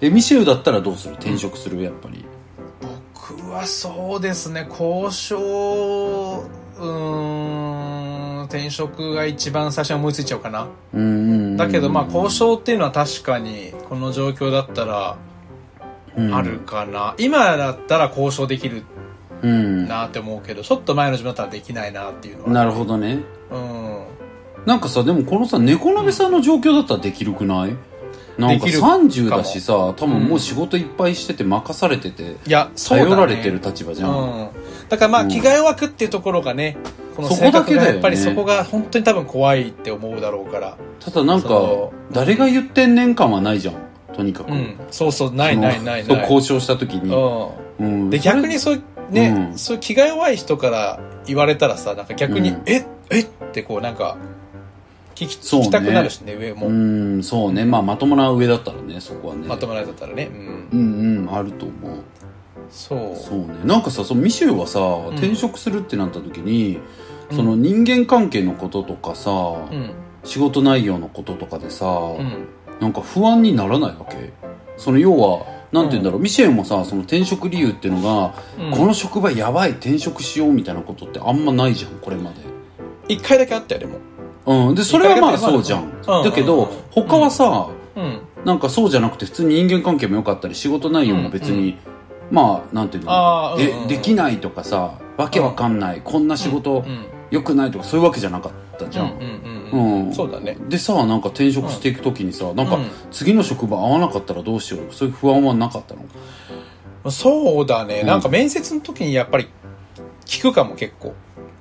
[0.00, 1.14] ええミシェルだったらどうする？
[1.14, 1.82] 転職する？
[1.82, 2.24] やっぱり。
[2.80, 4.68] 僕はそうですね。
[4.70, 6.44] 交渉
[6.78, 10.68] うーん転職が一番最初に思いついちゃうかな。
[10.92, 11.56] うんうんうん。
[11.56, 15.16] だけどまあ交渉っていうのは確かにこの状況だったら
[16.16, 18.82] あるかな、今だったら交渉できる
[19.42, 19.88] うん。
[19.88, 22.50] なって思うけどちょっと前の自分だったらできないなっていうのは。
[22.52, 23.20] なるほどね。
[23.50, 24.04] うん。
[24.66, 27.76] なんかさでもこのさ猫鍋さんの状況だったらできるくない？
[28.38, 29.04] なんかできるかも。
[29.04, 34.48] 30だしさ多分もう仕事いっぱいしてて任されてていや頼られてる立場じゃん、うん、
[34.88, 36.76] だからまあうん気が弱くっていうところがね
[37.16, 40.76] この性格がやっぱりそこが本当に多分怖いって思うだろうから。
[41.00, 41.48] ただなんか
[42.12, 43.74] 誰が言ってんねん感はないじゃん
[44.16, 44.76] とにかく、うん。
[44.90, 46.20] そうそうないないないない。
[46.22, 48.06] 交渉した時に、ううん。
[48.06, 49.58] ん、で逆にそうね、うん。
[49.58, 52.62] そういう気が弱い人から言われたらさなんか逆に、うん。
[52.66, 53.20] ええ？
[53.20, 54.16] ってこうなんか
[55.14, 57.64] 聞き聞きたくなるしね上も、うんそうね。
[57.64, 59.46] まあまともな上だったらねそこはね。
[59.46, 60.30] まとめられたらね。
[60.32, 60.68] うん。
[60.72, 61.90] うんうんあると思う
[62.70, 63.16] そう。
[63.16, 63.46] そうね。
[63.64, 65.08] なんかさそのミシェルはさ、ん。
[65.16, 66.78] 転職するってなった時に
[67.30, 67.36] うん。
[67.36, 69.92] その人間関係のこととかさ、うん。
[70.24, 72.46] 仕事内容のこととかでさ、うん。
[72.80, 74.32] なんか不安にならないわけ？
[74.76, 78.70] その要はなんて言うんだろう、ミシェルもさその転職理由っていうのが、うん。
[78.72, 82.36] この職場やばい転職しようみたいなことってあんまないじゃんこれまで。
[83.08, 83.98] 一回だけあったよでも。
[84.68, 84.74] うん。
[84.74, 86.02] でそれはまあそうじゃん、うん。
[86.02, 88.20] だけど、うん他はさ、うん。
[88.44, 91.78] なんかそうじゃなくて普通に人間関係も良かったり仕事内容も別に、
[92.30, 93.10] まあなんていうの？
[93.12, 99.12] あーうんうんえできないとかさわけわかんない、こんな仕事うん良くないとかそういうわけじゃなかったじゃん、
[99.72, 100.56] うんうんそうだね。
[100.68, 102.90] でさなんか転職していく時にさ、なんかうん。
[103.10, 104.92] 次の職場合わなかったらどうしよう？
[104.92, 107.10] そういう不安はなかったの？
[107.10, 108.06] そうだね、うん。
[108.06, 109.48] なんか面接の時にやっぱり
[110.24, 111.14] 聞くかも結構。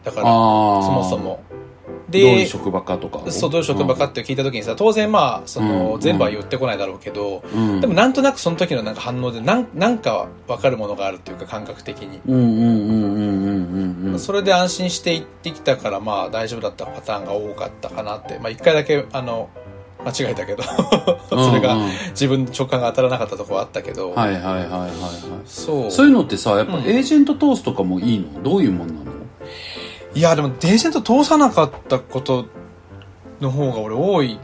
[0.03, 0.31] だからそ
[0.91, 1.43] もそも
[2.09, 3.31] どういうで職場かとかを？
[3.31, 5.99] そうどういう職場かって聞いた時にさ当然まあその、うん。
[5.99, 12.19] 全部は言ってこないだろうけど、うん、でもなんとなくその時のなんか反応でなんなんか分かるものがあるっていうか感覚的に、
[14.19, 18.39] それで安心して行ってきたからまあ大丈夫だったパターンが多かったかなって。
[18.39, 19.49] まあ一回だけあの
[20.05, 20.63] 間違えたけど。
[21.29, 21.77] それが
[22.09, 24.91] 自分の直感が当たらなかったところはあったけど、はいはいはいはいはい。
[25.45, 25.91] そう。
[25.91, 26.83] そういうのってさやっぱうん。
[26.83, 28.43] エージェント通すとかもいいの？
[28.43, 28.99] どういうもんなの？
[30.15, 32.45] いやでもエージェント通さなかったこと
[33.41, 34.39] の方が俺多い。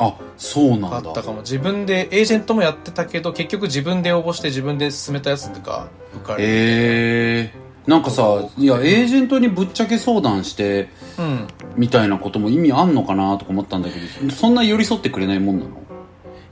[0.00, 1.10] あそうかなんだ。
[1.10, 1.40] ったかも。
[1.40, 6.38] 自分でエージェントもやってたけど結局自分で応募して自分で進めたやつが受かる。
[6.42, 8.22] ええなんかさ
[8.58, 11.46] いやエージェントにぶっちゃけ相談してうん。
[11.76, 15.70] みたいなことも意味あんのかなとか思ったんだけどそんな寄り添ってくれないもんなの？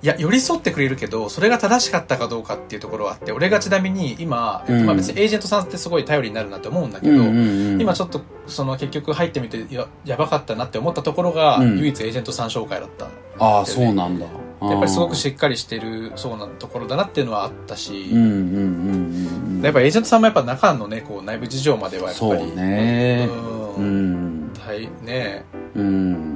[0.06, 4.86] いや寄り添ってくれるけどそれが正しかったかどうかっていうところはあって俺がちなみに今、うん。
[4.86, 11.78] まあ、別にエージェントさんってすごい頼りになるなって思うんだけど、今ちょっとその結局入ってみてややばかったなって思ったところが、うん。
[11.78, 13.08] 唯一エージェントさん紹介だった
[13.44, 14.26] ああそうなんだ。
[14.62, 23.28] やっぱりすごくししっかりしてるそうなところだなっていうのはあったし、うんうんうんうんうんやっぱエージェントさんもやっぱ中のねこう内部事情まではやっぱりね
[23.76, 24.46] ううん。
[24.46, 24.52] ん。
[24.54, 25.44] 大ね。
[25.74, 26.35] うん。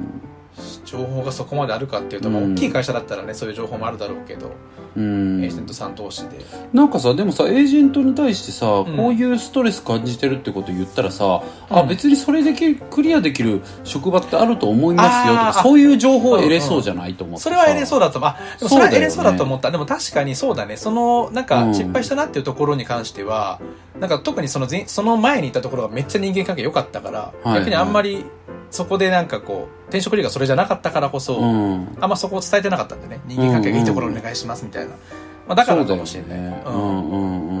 [0.91, 2.53] 情報がそこまであるかっていうと、まあうん。
[2.53, 4.51] 大きい会社だったらねそういう情報もあるだろうけど、
[4.95, 5.43] うん。
[5.43, 6.37] エージェントさん同士で。
[6.73, 8.97] なんかさでもさエージェントに対してさ、ん。
[8.97, 11.87] こういうストレス感じてるってこと言ったらさ、あうん。
[11.87, 20.75] 別にそれできクリアできる職場ってあると思いますよとかそういう情報を得れそうじゃないと思ってそれは得れそうだだとあでもそれは得れそうだと思った、でも確かにそうだね。
[20.75, 21.73] そのなんかうん。
[21.73, 23.59] 失敗したなっていうところに関しては、
[23.99, 27.59] なんか特にその前その前にいたところがめっちゃ人間関係良かったから、はい。
[27.59, 28.25] 逆にあんまり
[28.71, 31.97] そこでなんかこう転職理がそれじゃなかったからこそ、うん。
[31.99, 33.19] あんまそこを伝えてなかったんでね。
[33.27, 34.95] 人間関係がいいところにお願いしますみたいな、ま
[35.49, 37.11] あ、だからかもしれない、ねうんうん。
[37.11, 37.60] うんうん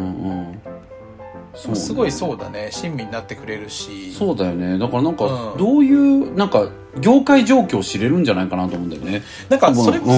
[1.53, 2.69] すごいそうだね。
[2.71, 4.11] 親身になってくれるし。
[4.13, 4.77] そうだよね。
[4.77, 5.57] だからなんかうん。
[5.57, 9.23] どういうなんか業界状況を知れるんじゃないかなと思うんだよね。
[9.49, 10.09] なんかそれこう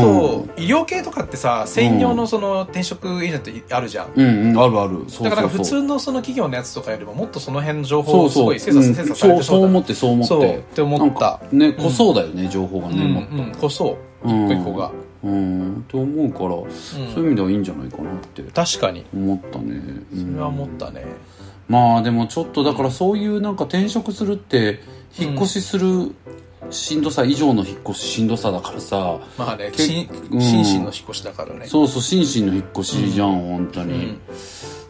[0.57, 4.11] そ医療系とかってさ専用のその転職エージェントあるじゃん。
[4.15, 4.51] うん。
[4.51, 4.59] うん。
[4.59, 4.91] あるある。
[4.91, 5.29] そうそうそう。
[5.29, 8.83] だから普通のその企業のやつとかよりももっとその辺の情報そうそうをすごい精査うん。
[8.83, 10.27] 精査されてそううそう思ってそう思って。
[10.27, 10.57] そう。
[10.57, 11.41] って思った。
[11.51, 12.97] ね濃そうだよね、情報がうん。
[12.97, 13.35] ね、もっと。
[13.35, 14.27] うんこそう。
[14.31, 14.45] ん。
[14.45, 14.91] 一個一個が、
[15.23, 18.43] うんと思うから、そういう意味ではいいんじゃないかなって。
[18.43, 19.05] 確かに。
[19.13, 19.81] 思ったね、
[20.13, 21.05] うんそれは思ったね。
[21.69, 24.81] まあでもちょっとだからそういうなんか転職するって
[25.17, 26.11] 引っ越しする
[26.71, 29.71] しんどさ以上の引っ越ししんどさだからさまあね
[30.31, 30.41] うん。
[30.41, 31.67] 心身の引っ越しだからね。
[31.67, 34.19] そうそう心身の引っ越しじゃん、本当に、うん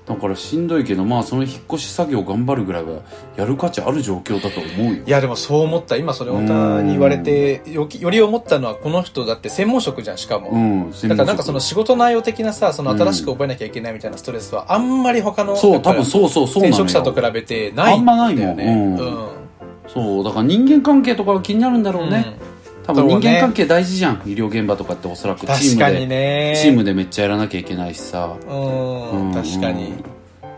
[0.06, 3.02] だからしんどいけどまあその引っ越し作業頑張るぐらいは
[3.38, 5.04] やる価値ある状況だと思うよ。
[5.06, 5.96] いやでもそう思った。
[5.96, 18.42] 今それ太田に言われてよきより思ったのはこの人だって専門職じゃんしかも、うんだからなんかその仕事内容的なさその新しく覚えなきゃいけないみたいなストレスはあんまり他のそう多分そうそうそう転職者と比べてないあんまないもん。
[18.42, 19.44] だよねうん。
[19.88, 22.38] そうだから人間関係とかが気になるんだろうね、
[22.86, 25.41] 多分人間関係大事じゃん、医療現場とかっておそらく。
[25.41, 28.36] チームで、ねチームでめっちゃやらなきゃいけないしさ。
[28.48, 29.93] うん、うん確かに、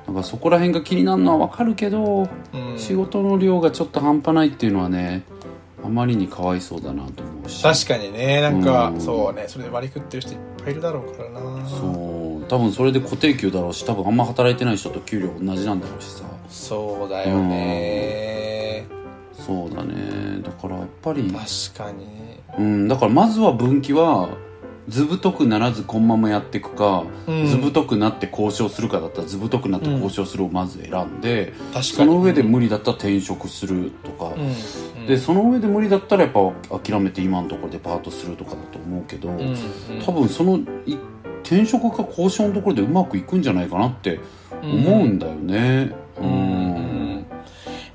[0.08, 5.24] なんかそこら辺が気になるのはわかるけど、うん、仕事の量がちょっと半端ないっていうのはね
[5.84, 7.62] あまりにかわいそうだなと思うし。
[7.62, 8.42] 確かにね。
[8.42, 9.02] なんか、うん。
[9.02, 9.46] そうね。
[9.48, 11.68] それで割り食ってる人いっぱいいるだろうからな。
[11.68, 11.86] そ
[12.22, 12.26] う。
[12.48, 16.24] 多分それで固定給だろうし多分あんま働いてない人と給料同じなんだろうしさ。
[16.50, 18.86] そうだよね、
[19.34, 20.42] そうだね。
[20.44, 22.15] だからやっぱり確かに
[22.58, 24.30] うんだからまずは分岐は
[24.88, 27.48] 図太くならずこのままやっていくか、うん。
[27.48, 31.84] 図太くなって交渉するかだったら図太くなって交渉するをまず選んで、確かに。
[31.84, 34.42] その上で無理だったら転職するとか、うん。
[35.02, 35.08] うん。
[35.08, 39.56] でその上で無理だったらやっぱ諦めて今のところでパートするとかだと思うけど、うんうん。
[40.06, 40.98] 多分そのい
[41.44, 44.20] 転職か交渉のところでうまくいくんじゃないかなって
[44.62, 45.96] 思うんだよね。
[46.20, 47.26] うん、うん。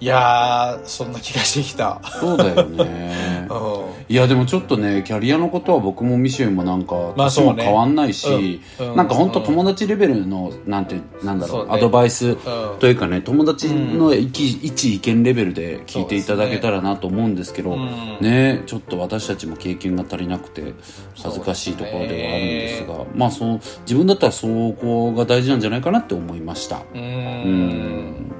[0.01, 2.01] いやーそんな気がしてきた。
[2.21, 3.47] そうだよね。
[3.51, 8.97] ういやでもちょっとねキャリアのことは僕もミシェルもなんかまあ年も変わんないし、うん。
[8.97, 11.73] なんか本当うん友達レベルのなんてなんだろうね。
[11.73, 12.37] アドバイスん。
[12.81, 18.19] というかね友達の一,、一意見レベルで聞いていただけたらなと思うんですけどうん。
[18.21, 20.75] ねちょっと私たちも経験が足りなくて
[21.15, 26.79] 恥ずかしいところではあるんですがまあそう自分だったらそこが大事なんじゃないかなって思いました。
[26.79, 28.33] ううんん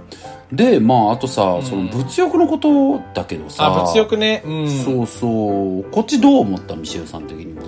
[0.53, 3.67] でまああとさ、その物欲のことだけどさ。
[3.67, 4.43] あ物欲ね。
[4.45, 4.69] うん。
[4.69, 5.85] そうそう。
[5.91, 7.63] こっちどう思ったミシェルさん的には？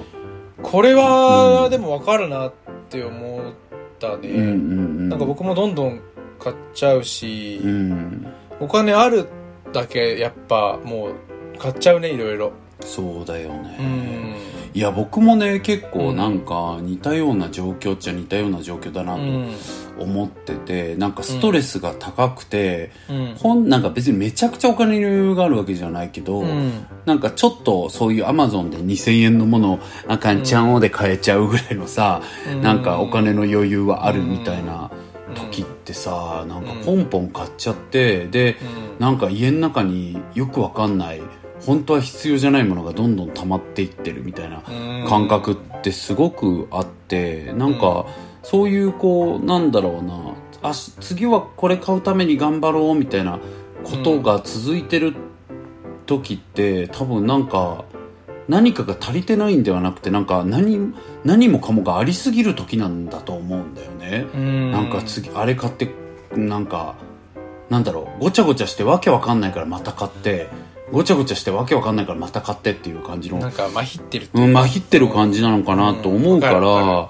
[0.62, 1.70] これは、うん。
[1.70, 2.52] でも分かるなっ
[2.90, 3.52] て思っ
[4.00, 5.08] たね、うんうんうん。
[5.08, 6.00] なんか僕もどんどん
[6.40, 8.26] 買っちゃうし、うん。
[8.58, 9.28] お金ある
[9.72, 12.52] だけやっぱもう買っちゃうねいろいろ。
[12.80, 14.34] そうだよね、うん。
[14.74, 19.22] いや僕もね結構なんか似たような状況っちゃ似たような状況だなと。
[19.22, 19.54] うん
[20.02, 23.34] 思ってて、なんかストレスが高くて、うん。
[23.36, 26.86] ほんなんか別にめちゃくちゃお金に余裕があるわけじゃないけど、うん。
[27.06, 32.62] なんかちょっとそういうアマゾンで2000円のものをあかんちゃんおで買えちゃうぐらいのさ、うん。
[32.62, 34.90] なんかお金の余裕はあるみたいな
[35.34, 38.56] 時ってさなんかポンポン買っちゃってで
[38.98, 41.22] なんか家の中によくわかんない
[41.64, 45.06] 本当は必要じゃないものがどんどん溜まっていってるみたいなうん。
[45.08, 48.06] 感覚ってすごくあってなんか
[48.42, 50.34] そういうこうなんだろうな。
[50.62, 53.40] あし次はこれ買うために頑張ろうみたいな
[53.84, 55.14] ことが続いてる
[56.06, 57.84] 時って多分なんか
[58.48, 64.26] 何かが足りてないんではなくてなんか何何もかもがありすぎる時なんだと思うんだよね。
[64.34, 64.70] うん。
[64.70, 65.90] なんか次あれ買って
[66.36, 66.96] なんか
[67.70, 68.22] なんだろう。
[68.22, 70.48] ごちゃごちゃしてわけわかんないからまた買って
[70.92, 73.38] ごちゃごちゃしてわけわかんないからまた買ってっていう感じの。
[73.38, 77.08] なんかまひってるううん、まひってる感じなのかなと思うから、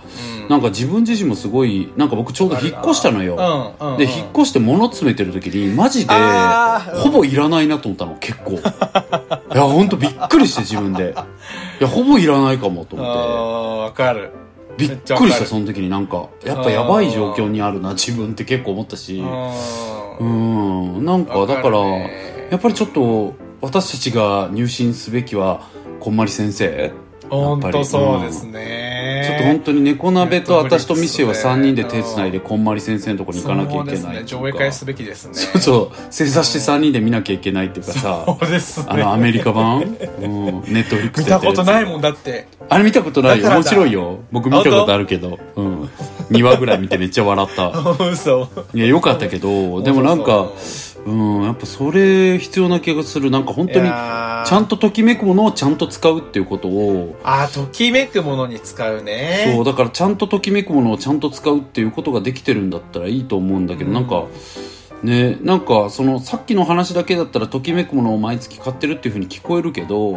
[0.49, 6.15] なんか自分自身もすごいなんか僕ちょうど引っ越したのよ、で引っ越して物詰めてる時にマジで
[6.95, 8.53] ほぼいらないなと思ったの結構。
[9.53, 11.15] いやほんとびっくりして自分で。
[11.81, 13.21] いやほぼいらないかもとあ思って。
[13.21, 14.31] ーわかる。
[14.79, 19.23] びっくりしたその時になんかやっぱやばい状況にあるな自分って結構思ったし。
[20.21, 21.03] ううん。
[21.03, 25.63] んなんかだからやっぱりちょっと私たちが入信すべきは
[26.01, 26.93] こんまり先生。
[27.31, 35.35] 本当そうですね、ちょっと本当に猫鍋と私とミシェは Netflix 3人で手つないでこんまり先生のとこに行かなきゃいけないそうですね上映会すべきですね。
[35.35, 36.13] そうそう。
[36.13, 38.25] 正座して3人で見なきゃいけないっていうかさ。
[38.27, 38.87] そうですね。
[38.87, 42.49] あのアメリカ版、うん、ネットフリックス見たことないんもんだって。
[42.69, 43.49] あれ見たことないよ。
[43.49, 44.21] 面白いよ。
[44.31, 45.85] 僕見たことあるけど、うん、
[46.31, 47.73] 2話ぐらい見てめっちゃ笑った。
[48.05, 48.49] 嘘。
[48.75, 49.81] いやよかったけど。
[49.81, 50.53] でもなんかう
[51.11, 53.31] んやっぱそれ必要な気がする。
[53.31, 57.19] なんか本当にちゃんととときめくものをちゃんと使うっていうことを。
[57.25, 59.53] あーときめくものに使うね。
[59.55, 63.95] そうだからちゃんとときめくものをちゃんと使うっていうことができてるんだったらいいと思うんだけど、うん。
[63.95, 64.27] なんか
[65.03, 70.15] ねなんかそのさっきの話だけだったらときめくものを毎月買ってるっていうふうに聞こえるけど、う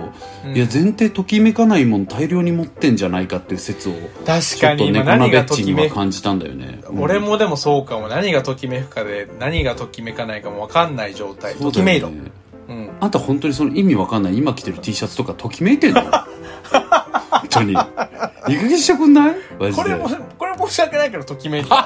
[0.47, 0.55] ん。
[0.55, 3.93] いや前提ときめかないもん大量に持ってんじゃないかっていう説を
[4.25, 8.07] 確ちょっとかにちに何がときめくは感じたんだよね、うん俺もでもそうかも。
[8.07, 11.55] 何がときめくかで何がときめかないかも分かんない状態。
[11.55, 12.09] ときめいろ。
[12.09, 12.91] うん。
[12.99, 14.37] あんた本当にその意味わかんない。
[14.37, 16.01] 今着てる T シャツとかときめいてんの？
[16.01, 17.73] 本当に。
[17.73, 19.35] いい加減にしてくんない？
[19.73, 21.85] これもこれ申し訳ないけどときめいた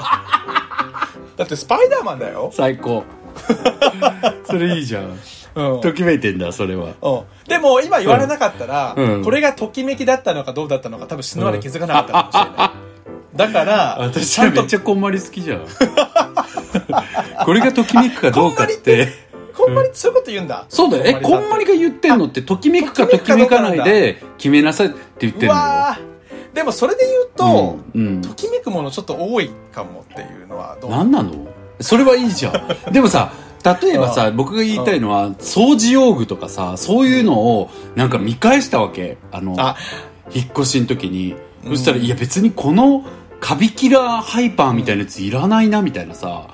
[1.39, 2.51] だってスパイダーマンだよ。
[2.53, 3.05] 最高。
[4.43, 5.17] それいいじゃん。
[5.55, 5.81] うん。
[5.81, 6.87] ときめいてんだそれは。
[7.01, 7.47] うん。
[7.47, 9.23] でも今言われなかったら、うん。
[9.23, 15.61] これがときめきだったのかどうだったのか多分死ぬまで気づかなかったかもしれない、だから私ちゃんとはめっちゃこんまり好きじゃん。
[17.45, 19.07] これがときめくかどうかって。
[19.55, 20.65] こんまりそういうこと言うんだ。
[20.67, 21.03] そうだよ。
[21.05, 25.55] えこんまりが言ってんのってときめくかときめかないで決めなさいって言ってうんの？
[25.55, 25.95] よ
[26.53, 28.21] でもそれで言うと、うんうん。
[28.21, 30.91] ときめくものちょっと多いかもっていうのはどう？
[30.91, 31.31] 何なの？
[31.79, 32.53] それはいいじゃん。
[32.91, 33.31] でもさ
[33.81, 39.17] 例えばさ僕が言いたいのは掃除用具とかさそういうのをなんか見返したわけ。
[39.31, 39.75] あのあ。
[40.33, 41.35] 引っ越しの時に。
[41.65, 41.77] うん。
[41.77, 43.03] そしたらいや別にこの
[43.39, 46.47] カビキラーハイパーみたいなやついらないなみたいなさ。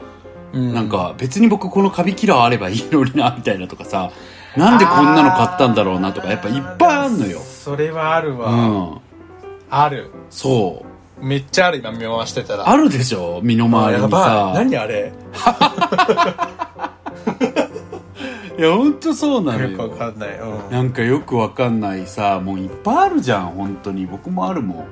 [0.53, 4.11] なんか別に僕このカビキラーあればいいのになみたいなとかさ。
[4.55, 7.39] なんでこんなの買ったんだろうなとかやっぱいっぱいあんのよ。
[7.39, 9.01] それはあるうわ、ん
[9.69, 10.11] ある。
[10.29, 10.83] そ
[11.21, 11.25] う。
[11.25, 12.69] めっちゃある今見回してたら。
[12.69, 14.21] あるでしょ身の回りにやばい。
[14.23, 15.13] さ何あれ？
[18.57, 19.75] いやほんとそうなのよ。
[19.77, 24.05] くわよかんない、うん、なんかよくわかんないさもういっぱいあるじゃん本当に。
[24.05, 24.85] 僕もあるもん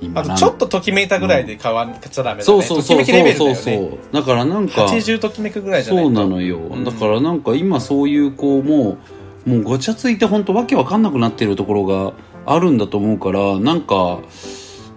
[0.00, 0.22] 今。
[0.22, 2.44] あとちょっとときめいたぐらいで買わんちゃダメだね。
[2.44, 3.98] そうそうそうときめきレベルだよそうねそう。
[4.14, 6.84] だからなんか80ときめくぐらいじゃないそうとなのよ、ん。
[6.84, 8.98] だからなんか今そういうこうも
[9.46, 12.12] うもうごちゃついて本当わけわかんなくなってるところが
[12.46, 14.20] あるんだと思うからなんか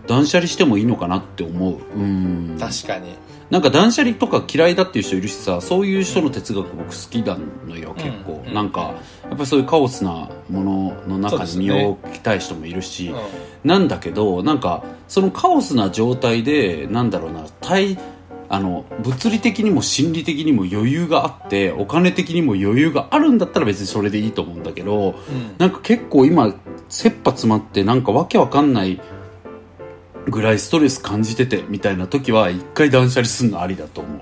[0.08, 1.80] 断捨離してもいいのかなって思う。
[1.96, 2.58] うん。
[2.60, 3.16] 確かに。
[3.50, 7.38] なんか断捨離とか嫌いだっていう人いるしさそういう人の哲学僕好きな
[7.68, 8.54] のよ結構、うん。
[8.54, 13.18] なんかやっぱりそういうカオスなものの中に身を置きたい人もいるし、うん。
[13.64, 17.98] なんだけどなんかそのカオスな状態でなんだろうな対
[18.54, 25.56] あの物理的にも心理的にも余裕があってお金的にも余裕があるんだったら別にそれでいいと思うんだけどうん。
[25.58, 26.54] なんか結構今
[26.88, 29.02] 切羽詰まってなんかわけわかんない
[30.28, 34.22] ぐらいストレス感じててみたいな時は一回断捨離するのありだと思う、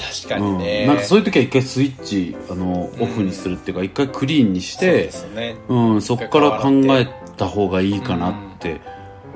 [0.00, 5.56] 確かにね、うん、なんかそういう時は一回スイッチあのうんオフにするっていうか一回クリーンにしそうてですよね。
[5.68, 8.80] うん、そこから考えた方がいいかなって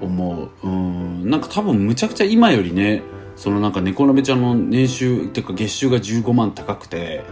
[0.01, 3.03] 思う、うん、なんか多分むちゃくちゃ今よりね
[3.39, 7.25] そのなんか猫鍋ちゃんの年収っていうか月収が15万高くて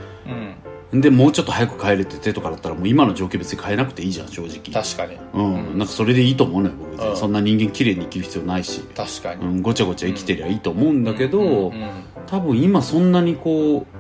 [0.92, 1.00] うん。
[1.00, 4.72] でもうちょっと早く帰れててとかだったらもう今の状況別に変えなくていいじゃん正直。
[4.72, 5.18] 確かに。
[5.34, 7.16] うん、なんかそれでいいと思うのよ僕うん。
[7.16, 9.44] そんな人間綺麗に生きる必要ないし、確かに。
[9.44, 11.90] うん、ごちゃごちゃ生きてりゃいいと思うんだけど、うんうん。
[12.28, 13.95] 多分今そんなにこう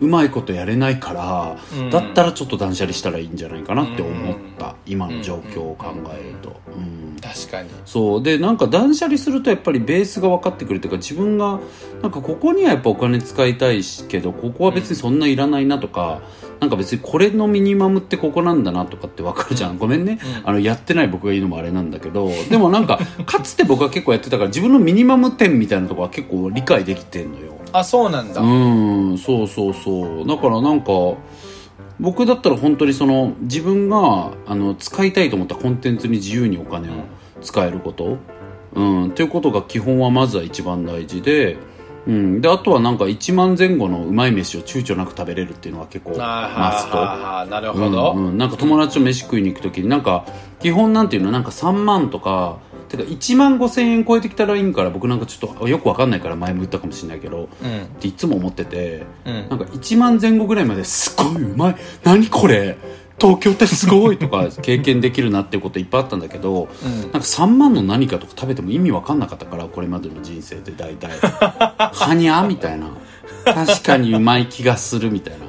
[0.00, 1.90] うまいことやれないから、うん。
[1.90, 7.70] だったらちょっと断捨離したらいいんじゃないかなって思った、今の状況を考えると、うん確かに。
[7.84, 8.22] そう。
[8.22, 11.60] でなんか断捨離するとやっぱりベースが分かってくるというか自分が
[12.02, 16.22] なんかここにはやっぱお金使いたいしけどここは別にそんないらないなとか、
[16.60, 20.48] なんか別にこれのミニマムってここなんだなとかって分かるじゃん、ごめんね、うん。
[20.48, 22.30] あのやってない僕が言うのもあれなんだけど。
[22.50, 30.26] でもなんかかつて僕は結構やってたから自分のミニマム点みたいなところは結構理解できてんのよあそうなんだ、うんそうそうそう。
[30.26, 30.92] だからなんか
[31.98, 36.92] 僕だったら本当にその自分があの使いたいと思ったコンテンツに自由にお金を
[37.40, 38.18] 使えること、
[38.74, 41.56] うん、っていうことが基本はまずは一番大事で,、
[42.06, 46.96] うん、であとはなんか1万前後のうまい飯を躊躇なく食べれるっていうのは結構マスト。
[47.50, 50.26] なるほど、うんうんなんか友達と飯食いに行く時になんか
[50.60, 51.30] 基本なんていうの？
[51.30, 52.58] なんか3万とか
[52.88, 57.82] てか1万5千円超えてきたらいいんから僕なんかちょっとよくわかんないから前も言ったかもしれないけどうん。
[57.84, 59.34] っていつも思っててうん。
[59.48, 61.76] なんか1万前後ぐらいまですごいうまい。
[62.04, 62.76] 何これ？
[63.18, 67.00] 東京ってすごいとか 経験できるなっていうこといっぱいあったんだけどうん。
[67.00, 71.10] なんか3万の何かとか食べても意味わかんなかったからこれまでの人生で大体。
[71.20, 72.88] はにゃみたいな。
[73.44, 75.46] 確かにうまい気がするみたいな。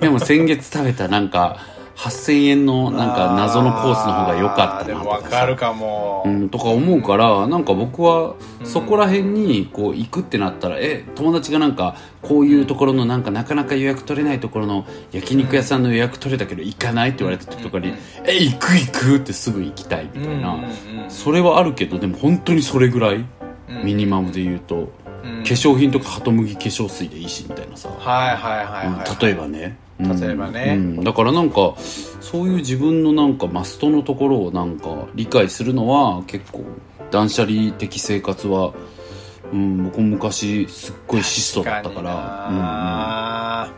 [0.00, 1.58] でも先月食べたなんか
[2.00, 17.92] 8000円のなんか謎のコースの方が良かったなとかかるかも、うん、とか思うからなんか僕はそこら辺にこう行くってなったらえ友達がなんかこういうところのなんかなかなか予約取れないところの焼肉屋さんの予約取れたけど行かないって言われた時とかに
[18.24, 20.70] 「え行く行く!」ってすぐ行きたいみたいな、うんうんうん
[21.10, 23.84] それはあるけどでも本当にそれぐらい、うん。
[23.84, 24.92] ミニマムで言うと、
[25.24, 25.42] うん。
[25.42, 30.74] 化粧品とかハトムギ化粧水でいいしみたいなさ、はいはいはいはい、うん例えばね、うん例えばね。
[30.76, 31.04] うん。
[31.04, 31.74] だからなんか
[32.20, 36.64] そういう自分のなんかマストのところをなんか理解するのは結構
[37.10, 38.72] 断捨離的生活は、
[39.52, 42.10] うん、僕も昔すっごい質素だったから。
[42.10, 43.72] ら、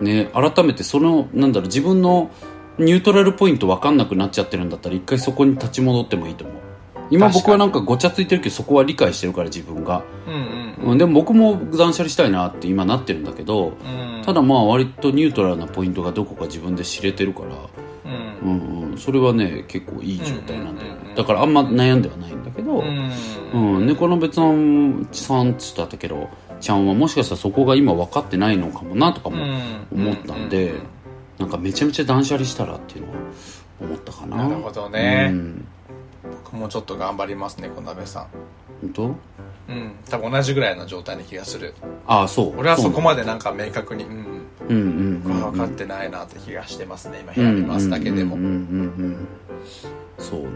[0.00, 0.16] うんうん。
[0.16, 2.30] ね、改めてそのなんだろう自分の
[2.78, 6.65] ニュートラルポイント分かんなくなっちゃってるんだったら一回そこに立ち戻ってもいいと思う
[7.10, 14.22] 今僕はなんかごちゃついてるけどそこは理解してるから自分が、うんうんうん、でも僕も断捨離したいなって今なってるんだけど、うん。
[14.24, 17.56] ただまあ割とニュートラルなポイントがどこか自分で知れてるから、
[18.42, 18.50] うん。
[18.50, 18.54] う
[18.84, 21.14] んうん、それはね結構いい状態なんだよね。
[21.16, 23.12] だからあんま悩んではないんだけど、うん。
[23.52, 26.28] うん、猫の別さんさんっつったけど
[26.60, 29.36] ちゃんはもしかしたらそこが今分かってないのかもなとかも
[29.92, 30.80] 思ったんで、うん。
[31.38, 33.18] なんかめちゃめちゃ断捨離したらっていうのは
[33.80, 34.36] 思ったかな。
[34.36, 35.28] なるほどね。
[35.30, 35.68] うん、
[36.44, 38.26] 僕もちょっと頑張りますねこの鍋さん。
[38.80, 39.04] 本当？
[39.68, 39.92] うん。
[40.08, 41.74] 多分同じぐらいの状態な気がする。
[42.06, 42.58] ああそう。
[42.58, 44.10] 俺はそこまでななんか明確にうん。
[44.10, 44.24] うん
[44.68, 45.52] うんうんうん。
[45.52, 48.36] 分かってないなって気がしてますね今部屋に回すだけでも。
[48.36, 48.54] うんうんうんう
[49.08, 49.28] ん
[50.18, 50.48] そうね。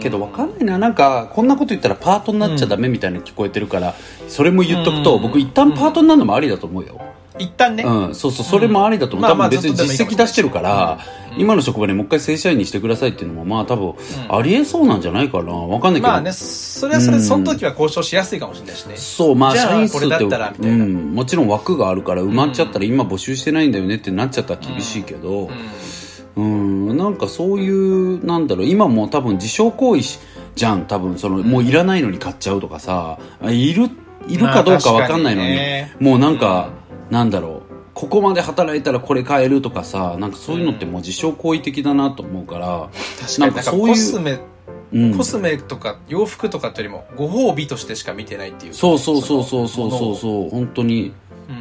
[0.00, 0.78] けど分かんないな。
[0.78, 3.94] なんかこんなこと言ったらパートになっちゃダメみたいに聞こえてるから、
[4.28, 5.22] それも言っとくと、うん。
[5.22, 7.00] 僕一旦パートになるのもありだと思うよ、
[7.38, 7.82] 一旦ね。
[7.82, 10.98] うん、そうそうそれもありだと思う、まあまあ多分別に実績出してるから、
[11.32, 11.40] うん。
[11.40, 13.94] 今の職場にもう一回正社員にしてくださいっていうのもまあ多分
[14.28, 15.52] ありえそうなんじゃないかな。
[15.52, 18.96] 分かんないけど、まあねそれはそれでその時は交渉しやすいかもしれないしね。
[18.96, 25.50] そうまあ社員数ってうん、もちろん枠があるから埋まっちゃったら今募集してないんだよねってなっちゃったら厳しいけど、
[26.36, 30.18] うん、なんかそういう、なんだろう、今もう多分自傷行為し
[30.56, 33.88] じゃん、多分その、もういらないのに買っちゃうとかさ、あいる、
[34.26, 35.94] いるかどうかわかんないのにね。
[36.00, 36.70] もうなんか、
[37.14, 42.90] なんだろう、ここまで働いたらこれ買えるとかさ、なんかそういうのってもう自傷行為的だなと思うから、
[43.20, 43.38] 確かに。
[43.38, 44.40] なんかそういうコスメ
[44.92, 45.16] うん。
[45.16, 48.74] コスメとか洋服とかってよりもご褒美としてしか見てないっていう。
[48.74, 50.12] そうそうそうそうそうそう。
[50.12, 51.12] うそう、本当に。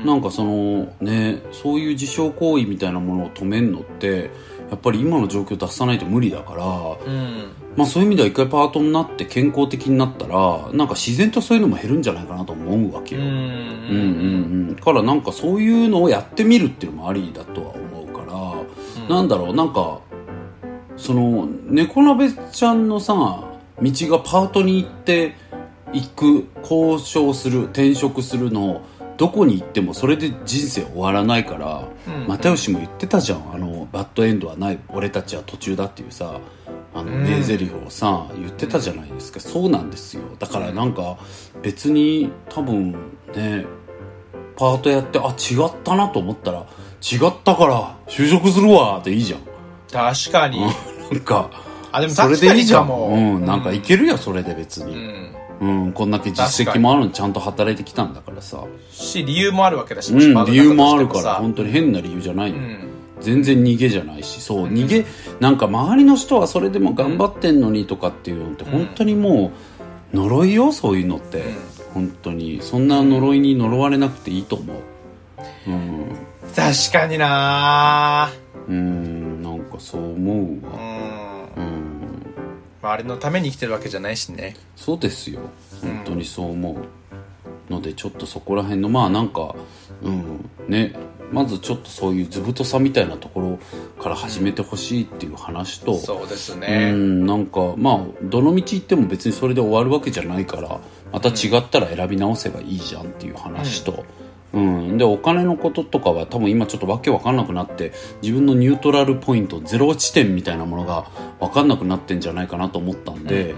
[0.04, 4.32] なんかそのねそういう自傷行為みたいなものを止めるのって
[4.72, 6.66] やっぱり今の状況出さないと無理だから、
[7.06, 13.28] うんまあそういう意味では一回パートになって健康的になったらなんか自然とそういうのも減るんじゃないかなと思うわけよ、うん。
[13.28, 14.76] うんうんうん。
[14.76, 18.22] からなんかそういうのをやってみるっていうのもありだとは思うか
[19.08, 20.00] ら、なんだろうなんか
[20.98, 23.48] その猫鍋ちゃんのさ道
[23.82, 25.36] がパートに行って
[25.94, 28.82] 行く交渉する転職するの
[29.18, 32.28] どこに行ってもそれで人生終わらないから、うん。
[32.28, 33.54] 又吉も言ってたじゃん。
[33.54, 36.40] あのバッドエンドはない俺たちは途中だっていうさ
[36.94, 37.24] あのうん。
[37.24, 40.24] 名台詞をさ言ってたじゃないですか、そうなんですよ。
[40.39, 41.18] だからなんか
[41.62, 42.91] 別に多分
[43.36, 43.66] ね
[44.56, 46.66] パートやってあ違ったなと思ったら
[47.02, 49.39] 違ったから就職するわっていいじゃん。
[49.91, 50.62] 確かに。
[50.62, 51.50] なんか
[51.91, 52.89] あでもそれでいいじゃん。
[52.89, 55.36] うん、なんかいけるよそれで別うに、ん。
[55.62, 55.91] うん。
[55.94, 62.93] こんだけ実績もあるのにちゃんと働いてきたんだからさ、し理由もあるわけだしうん、理由もあるから本本当に変な理由じゃないの、うん
[63.24, 65.06] 全然逃げじゃないしそう逃げ
[65.40, 69.52] なんか周りの人はそれでも頑張ってんのにとかっていうのって本当にも
[70.14, 71.44] う呪いよそういうのって、
[71.94, 72.60] 本当に。
[72.62, 74.78] そんな呪いに呪われなくていいと思う。
[75.68, 76.06] うん。
[76.56, 78.32] 確かにな。
[78.68, 81.50] うんなんかそう思ううわん。
[81.58, 82.04] うん。
[82.82, 84.56] 周りのために生きてるわけじゃないしね。
[84.76, 85.40] そうですよ。
[85.82, 86.74] 本当にそう思
[87.70, 89.56] うのでちょっとそこら辺のまあなんか
[90.02, 90.94] うんね
[91.34, 93.60] まずちょっとそういう図太さみたいなところ
[94.02, 100.80] から始めてほしいっていう話と、そうですうねんなんかまあどの道行っても別にそれで終わるわけじゃないから
[101.12, 104.06] また違ったら選び直せばいいじゃんっていう話と、
[104.54, 104.98] うん。
[104.98, 111.08] でお金のこととかは多分今ちょっとわけわかんなくなって自分のニュートラルポイントゼロ地点みたいなものが
[111.40, 113.56] わかんなくなってんじゃないかなと思ったんで、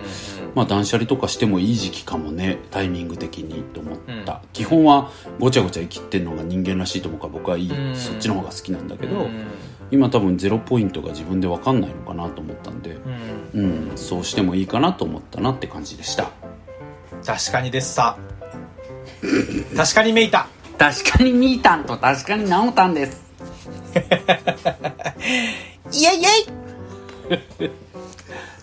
[0.56, 4.40] まあ断捨離とかしてもいい時期かもねタイミング的にと思った、うん。
[4.54, 7.96] 基本はごちゃごちゃ生きてんのが人間らしいと思うから僕はいい、うん。
[7.96, 9.46] そっちの方が好きなんだけど、うん。
[9.92, 12.98] 今多分ゼロポイントが自分でわかんないのかなと思ったんで、
[13.54, 13.90] うん。
[13.90, 16.32] うん、そうしてもいいかなと思ったなって感じでした。
[17.26, 18.18] 確かにですさ。
[19.76, 20.48] 確かにめいた。
[20.78, 23.24] 確かにミータンと確かにナオタンです。
[25.92, 27.70] イエイイエイ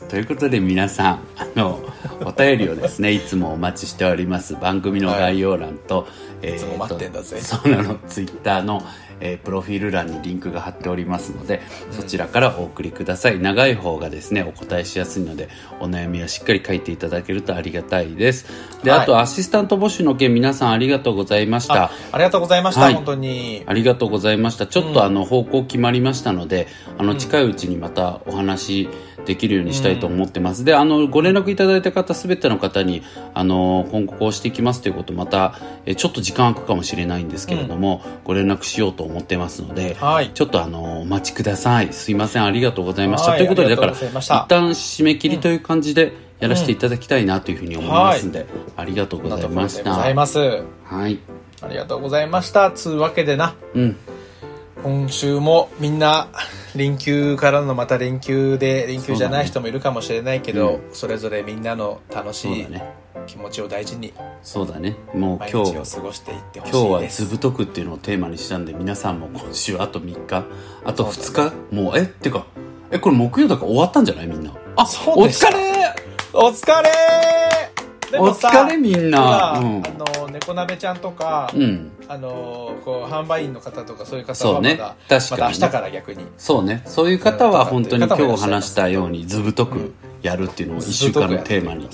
[0.08, 1.80] ということで皆さんあの
[2.24, 4.54] お便りをですねいつもお待ちしております。
[4.54, 6.06] 番組の概要欄と、
[6.42, 7.40] えーといつも待ってんだぜ。
[7.40, 8.82] そうなのツイッターの、
[9.24, 13.38] えープロフィール欄にリンクが貼っておりますので、そちらからお送りください。
[13.38, 15.48] 長い方がですねお答えしやすいので
[15.80, 18.46] お悩みはしっかり書いていただけるとありがたいです。
[18.82, 19.00] で、はい。
[19.00, 21.84] あとアシスタント募集の件皆さんありがとうございました。
[21.84, 22.94] あありがとうございました、はい。
[22.94, 23.62] 本当に。
[23.66, 24.66] ありがとうございました。
[24.66, 26.66] ちょっとあの方向決まりましたので、
[26.98, 27.18] あのん。
[27.18, 28.88] 近いうちにまたお話
[29.24, 30.64] できるようにしたいと思ってます。
[30.64, 33.02] で、あのご連絡いただいた方すべての方に
[33.34, 35.54] あの今後こうしていきますということまた
[35.86, 40.30] えちょっと時間空くかもしれないんですけれども、ご連絡しようと思ってますので、はい。
[40.34, 41.92] ちょっとあのお待ちください。
[41.92, 43.30] すいませんありがとうございました。
[43.30, 48.46] はいということでだから一旦締め切りという感じでやらせていただきたいなというふうに思いますんで、
[48.76, 50.14] ありがとうございましありがとうございた。
[50.14, 50.38] ます。
[50.84, 51.18] はい。
[51.62, 52.70] ありがとうございました。
[52.70, 53.96] つうわけでな、うん。
[54.82, 56.28] 今週もみんな
[56.74, 62.82] 連休からのまた連休で連休じゃない人もいるかもしれないけどそ,、れぞれみんなの楽しいね。
[63.32, 64.12] 気持ちを大事に
[64.42, 64.94] そうだね。
[65.14, 70.44] もう毎今日日を過ごしていってほし今日はいですずぶとくっていうのをテーマにしたんで皆さんも今週あと3日
[70.84, 72.02] あと2日、もうえ？
[72.02, 72.44] ってか
[72.90, 74.26] えこれ木曜だから終わったんじゃない？
[74.26, 74.52] みんな。
[74.76, 75.48] あおそうでした。
[75.48, 75.58] 疲れ
[76.34, 76.90] お疲れ
[78.10, 79.82] でお疲れみんほならうん。
[79.82, 79.88] あ
[80.20, 81.90] の猫鍋ちゃんとか、うん。
[82.08, 85.38] あのこう販売員の方とかそういう方はまだ、確かにね。
[85.38, 86.26] また明日から逆に。
[86.36, 86.82] そうね。
[86.84, 91.88] そういう方は本当に今日話したようにずぶとくやるっていうのを1週間のテーマに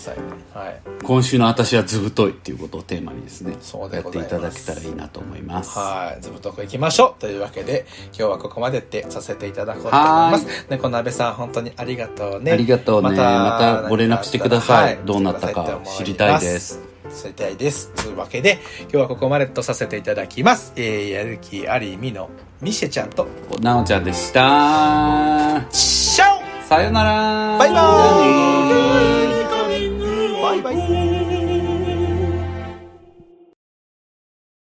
[0.55, 6.23] はい今週の私はずぶといっていうことをテーマにですねそうでやっていただけたらいいなと思いますはい。
[6.23, 7.21] ずぶとく行きましょう。
[7.21, 10.67] というわけで、今日はここまでってさせていただこうと思います。
[10.69, 12.53] 猫鍋さん、本当にありがとうね。
[12.53, 16.81] ありがとうねまたご連絡してくださいはどうなったか知りたいです。
[17.11, 17.91] 知りたいです。
[17.95, 20.73] というわけで、今日はここまでとさせていただきます。
[20.77, 22.29] えー、やる気ありみの
[22.61, 23.27] ミシェちゃんと、
[23.61, 26.38] なおちゃんでしたシャオ
[26.69, 27.57] さよなら。
[27.57, 27.81] バイバ
[30.55, 30.75] イバイ。
[30.75, 31.08] バイ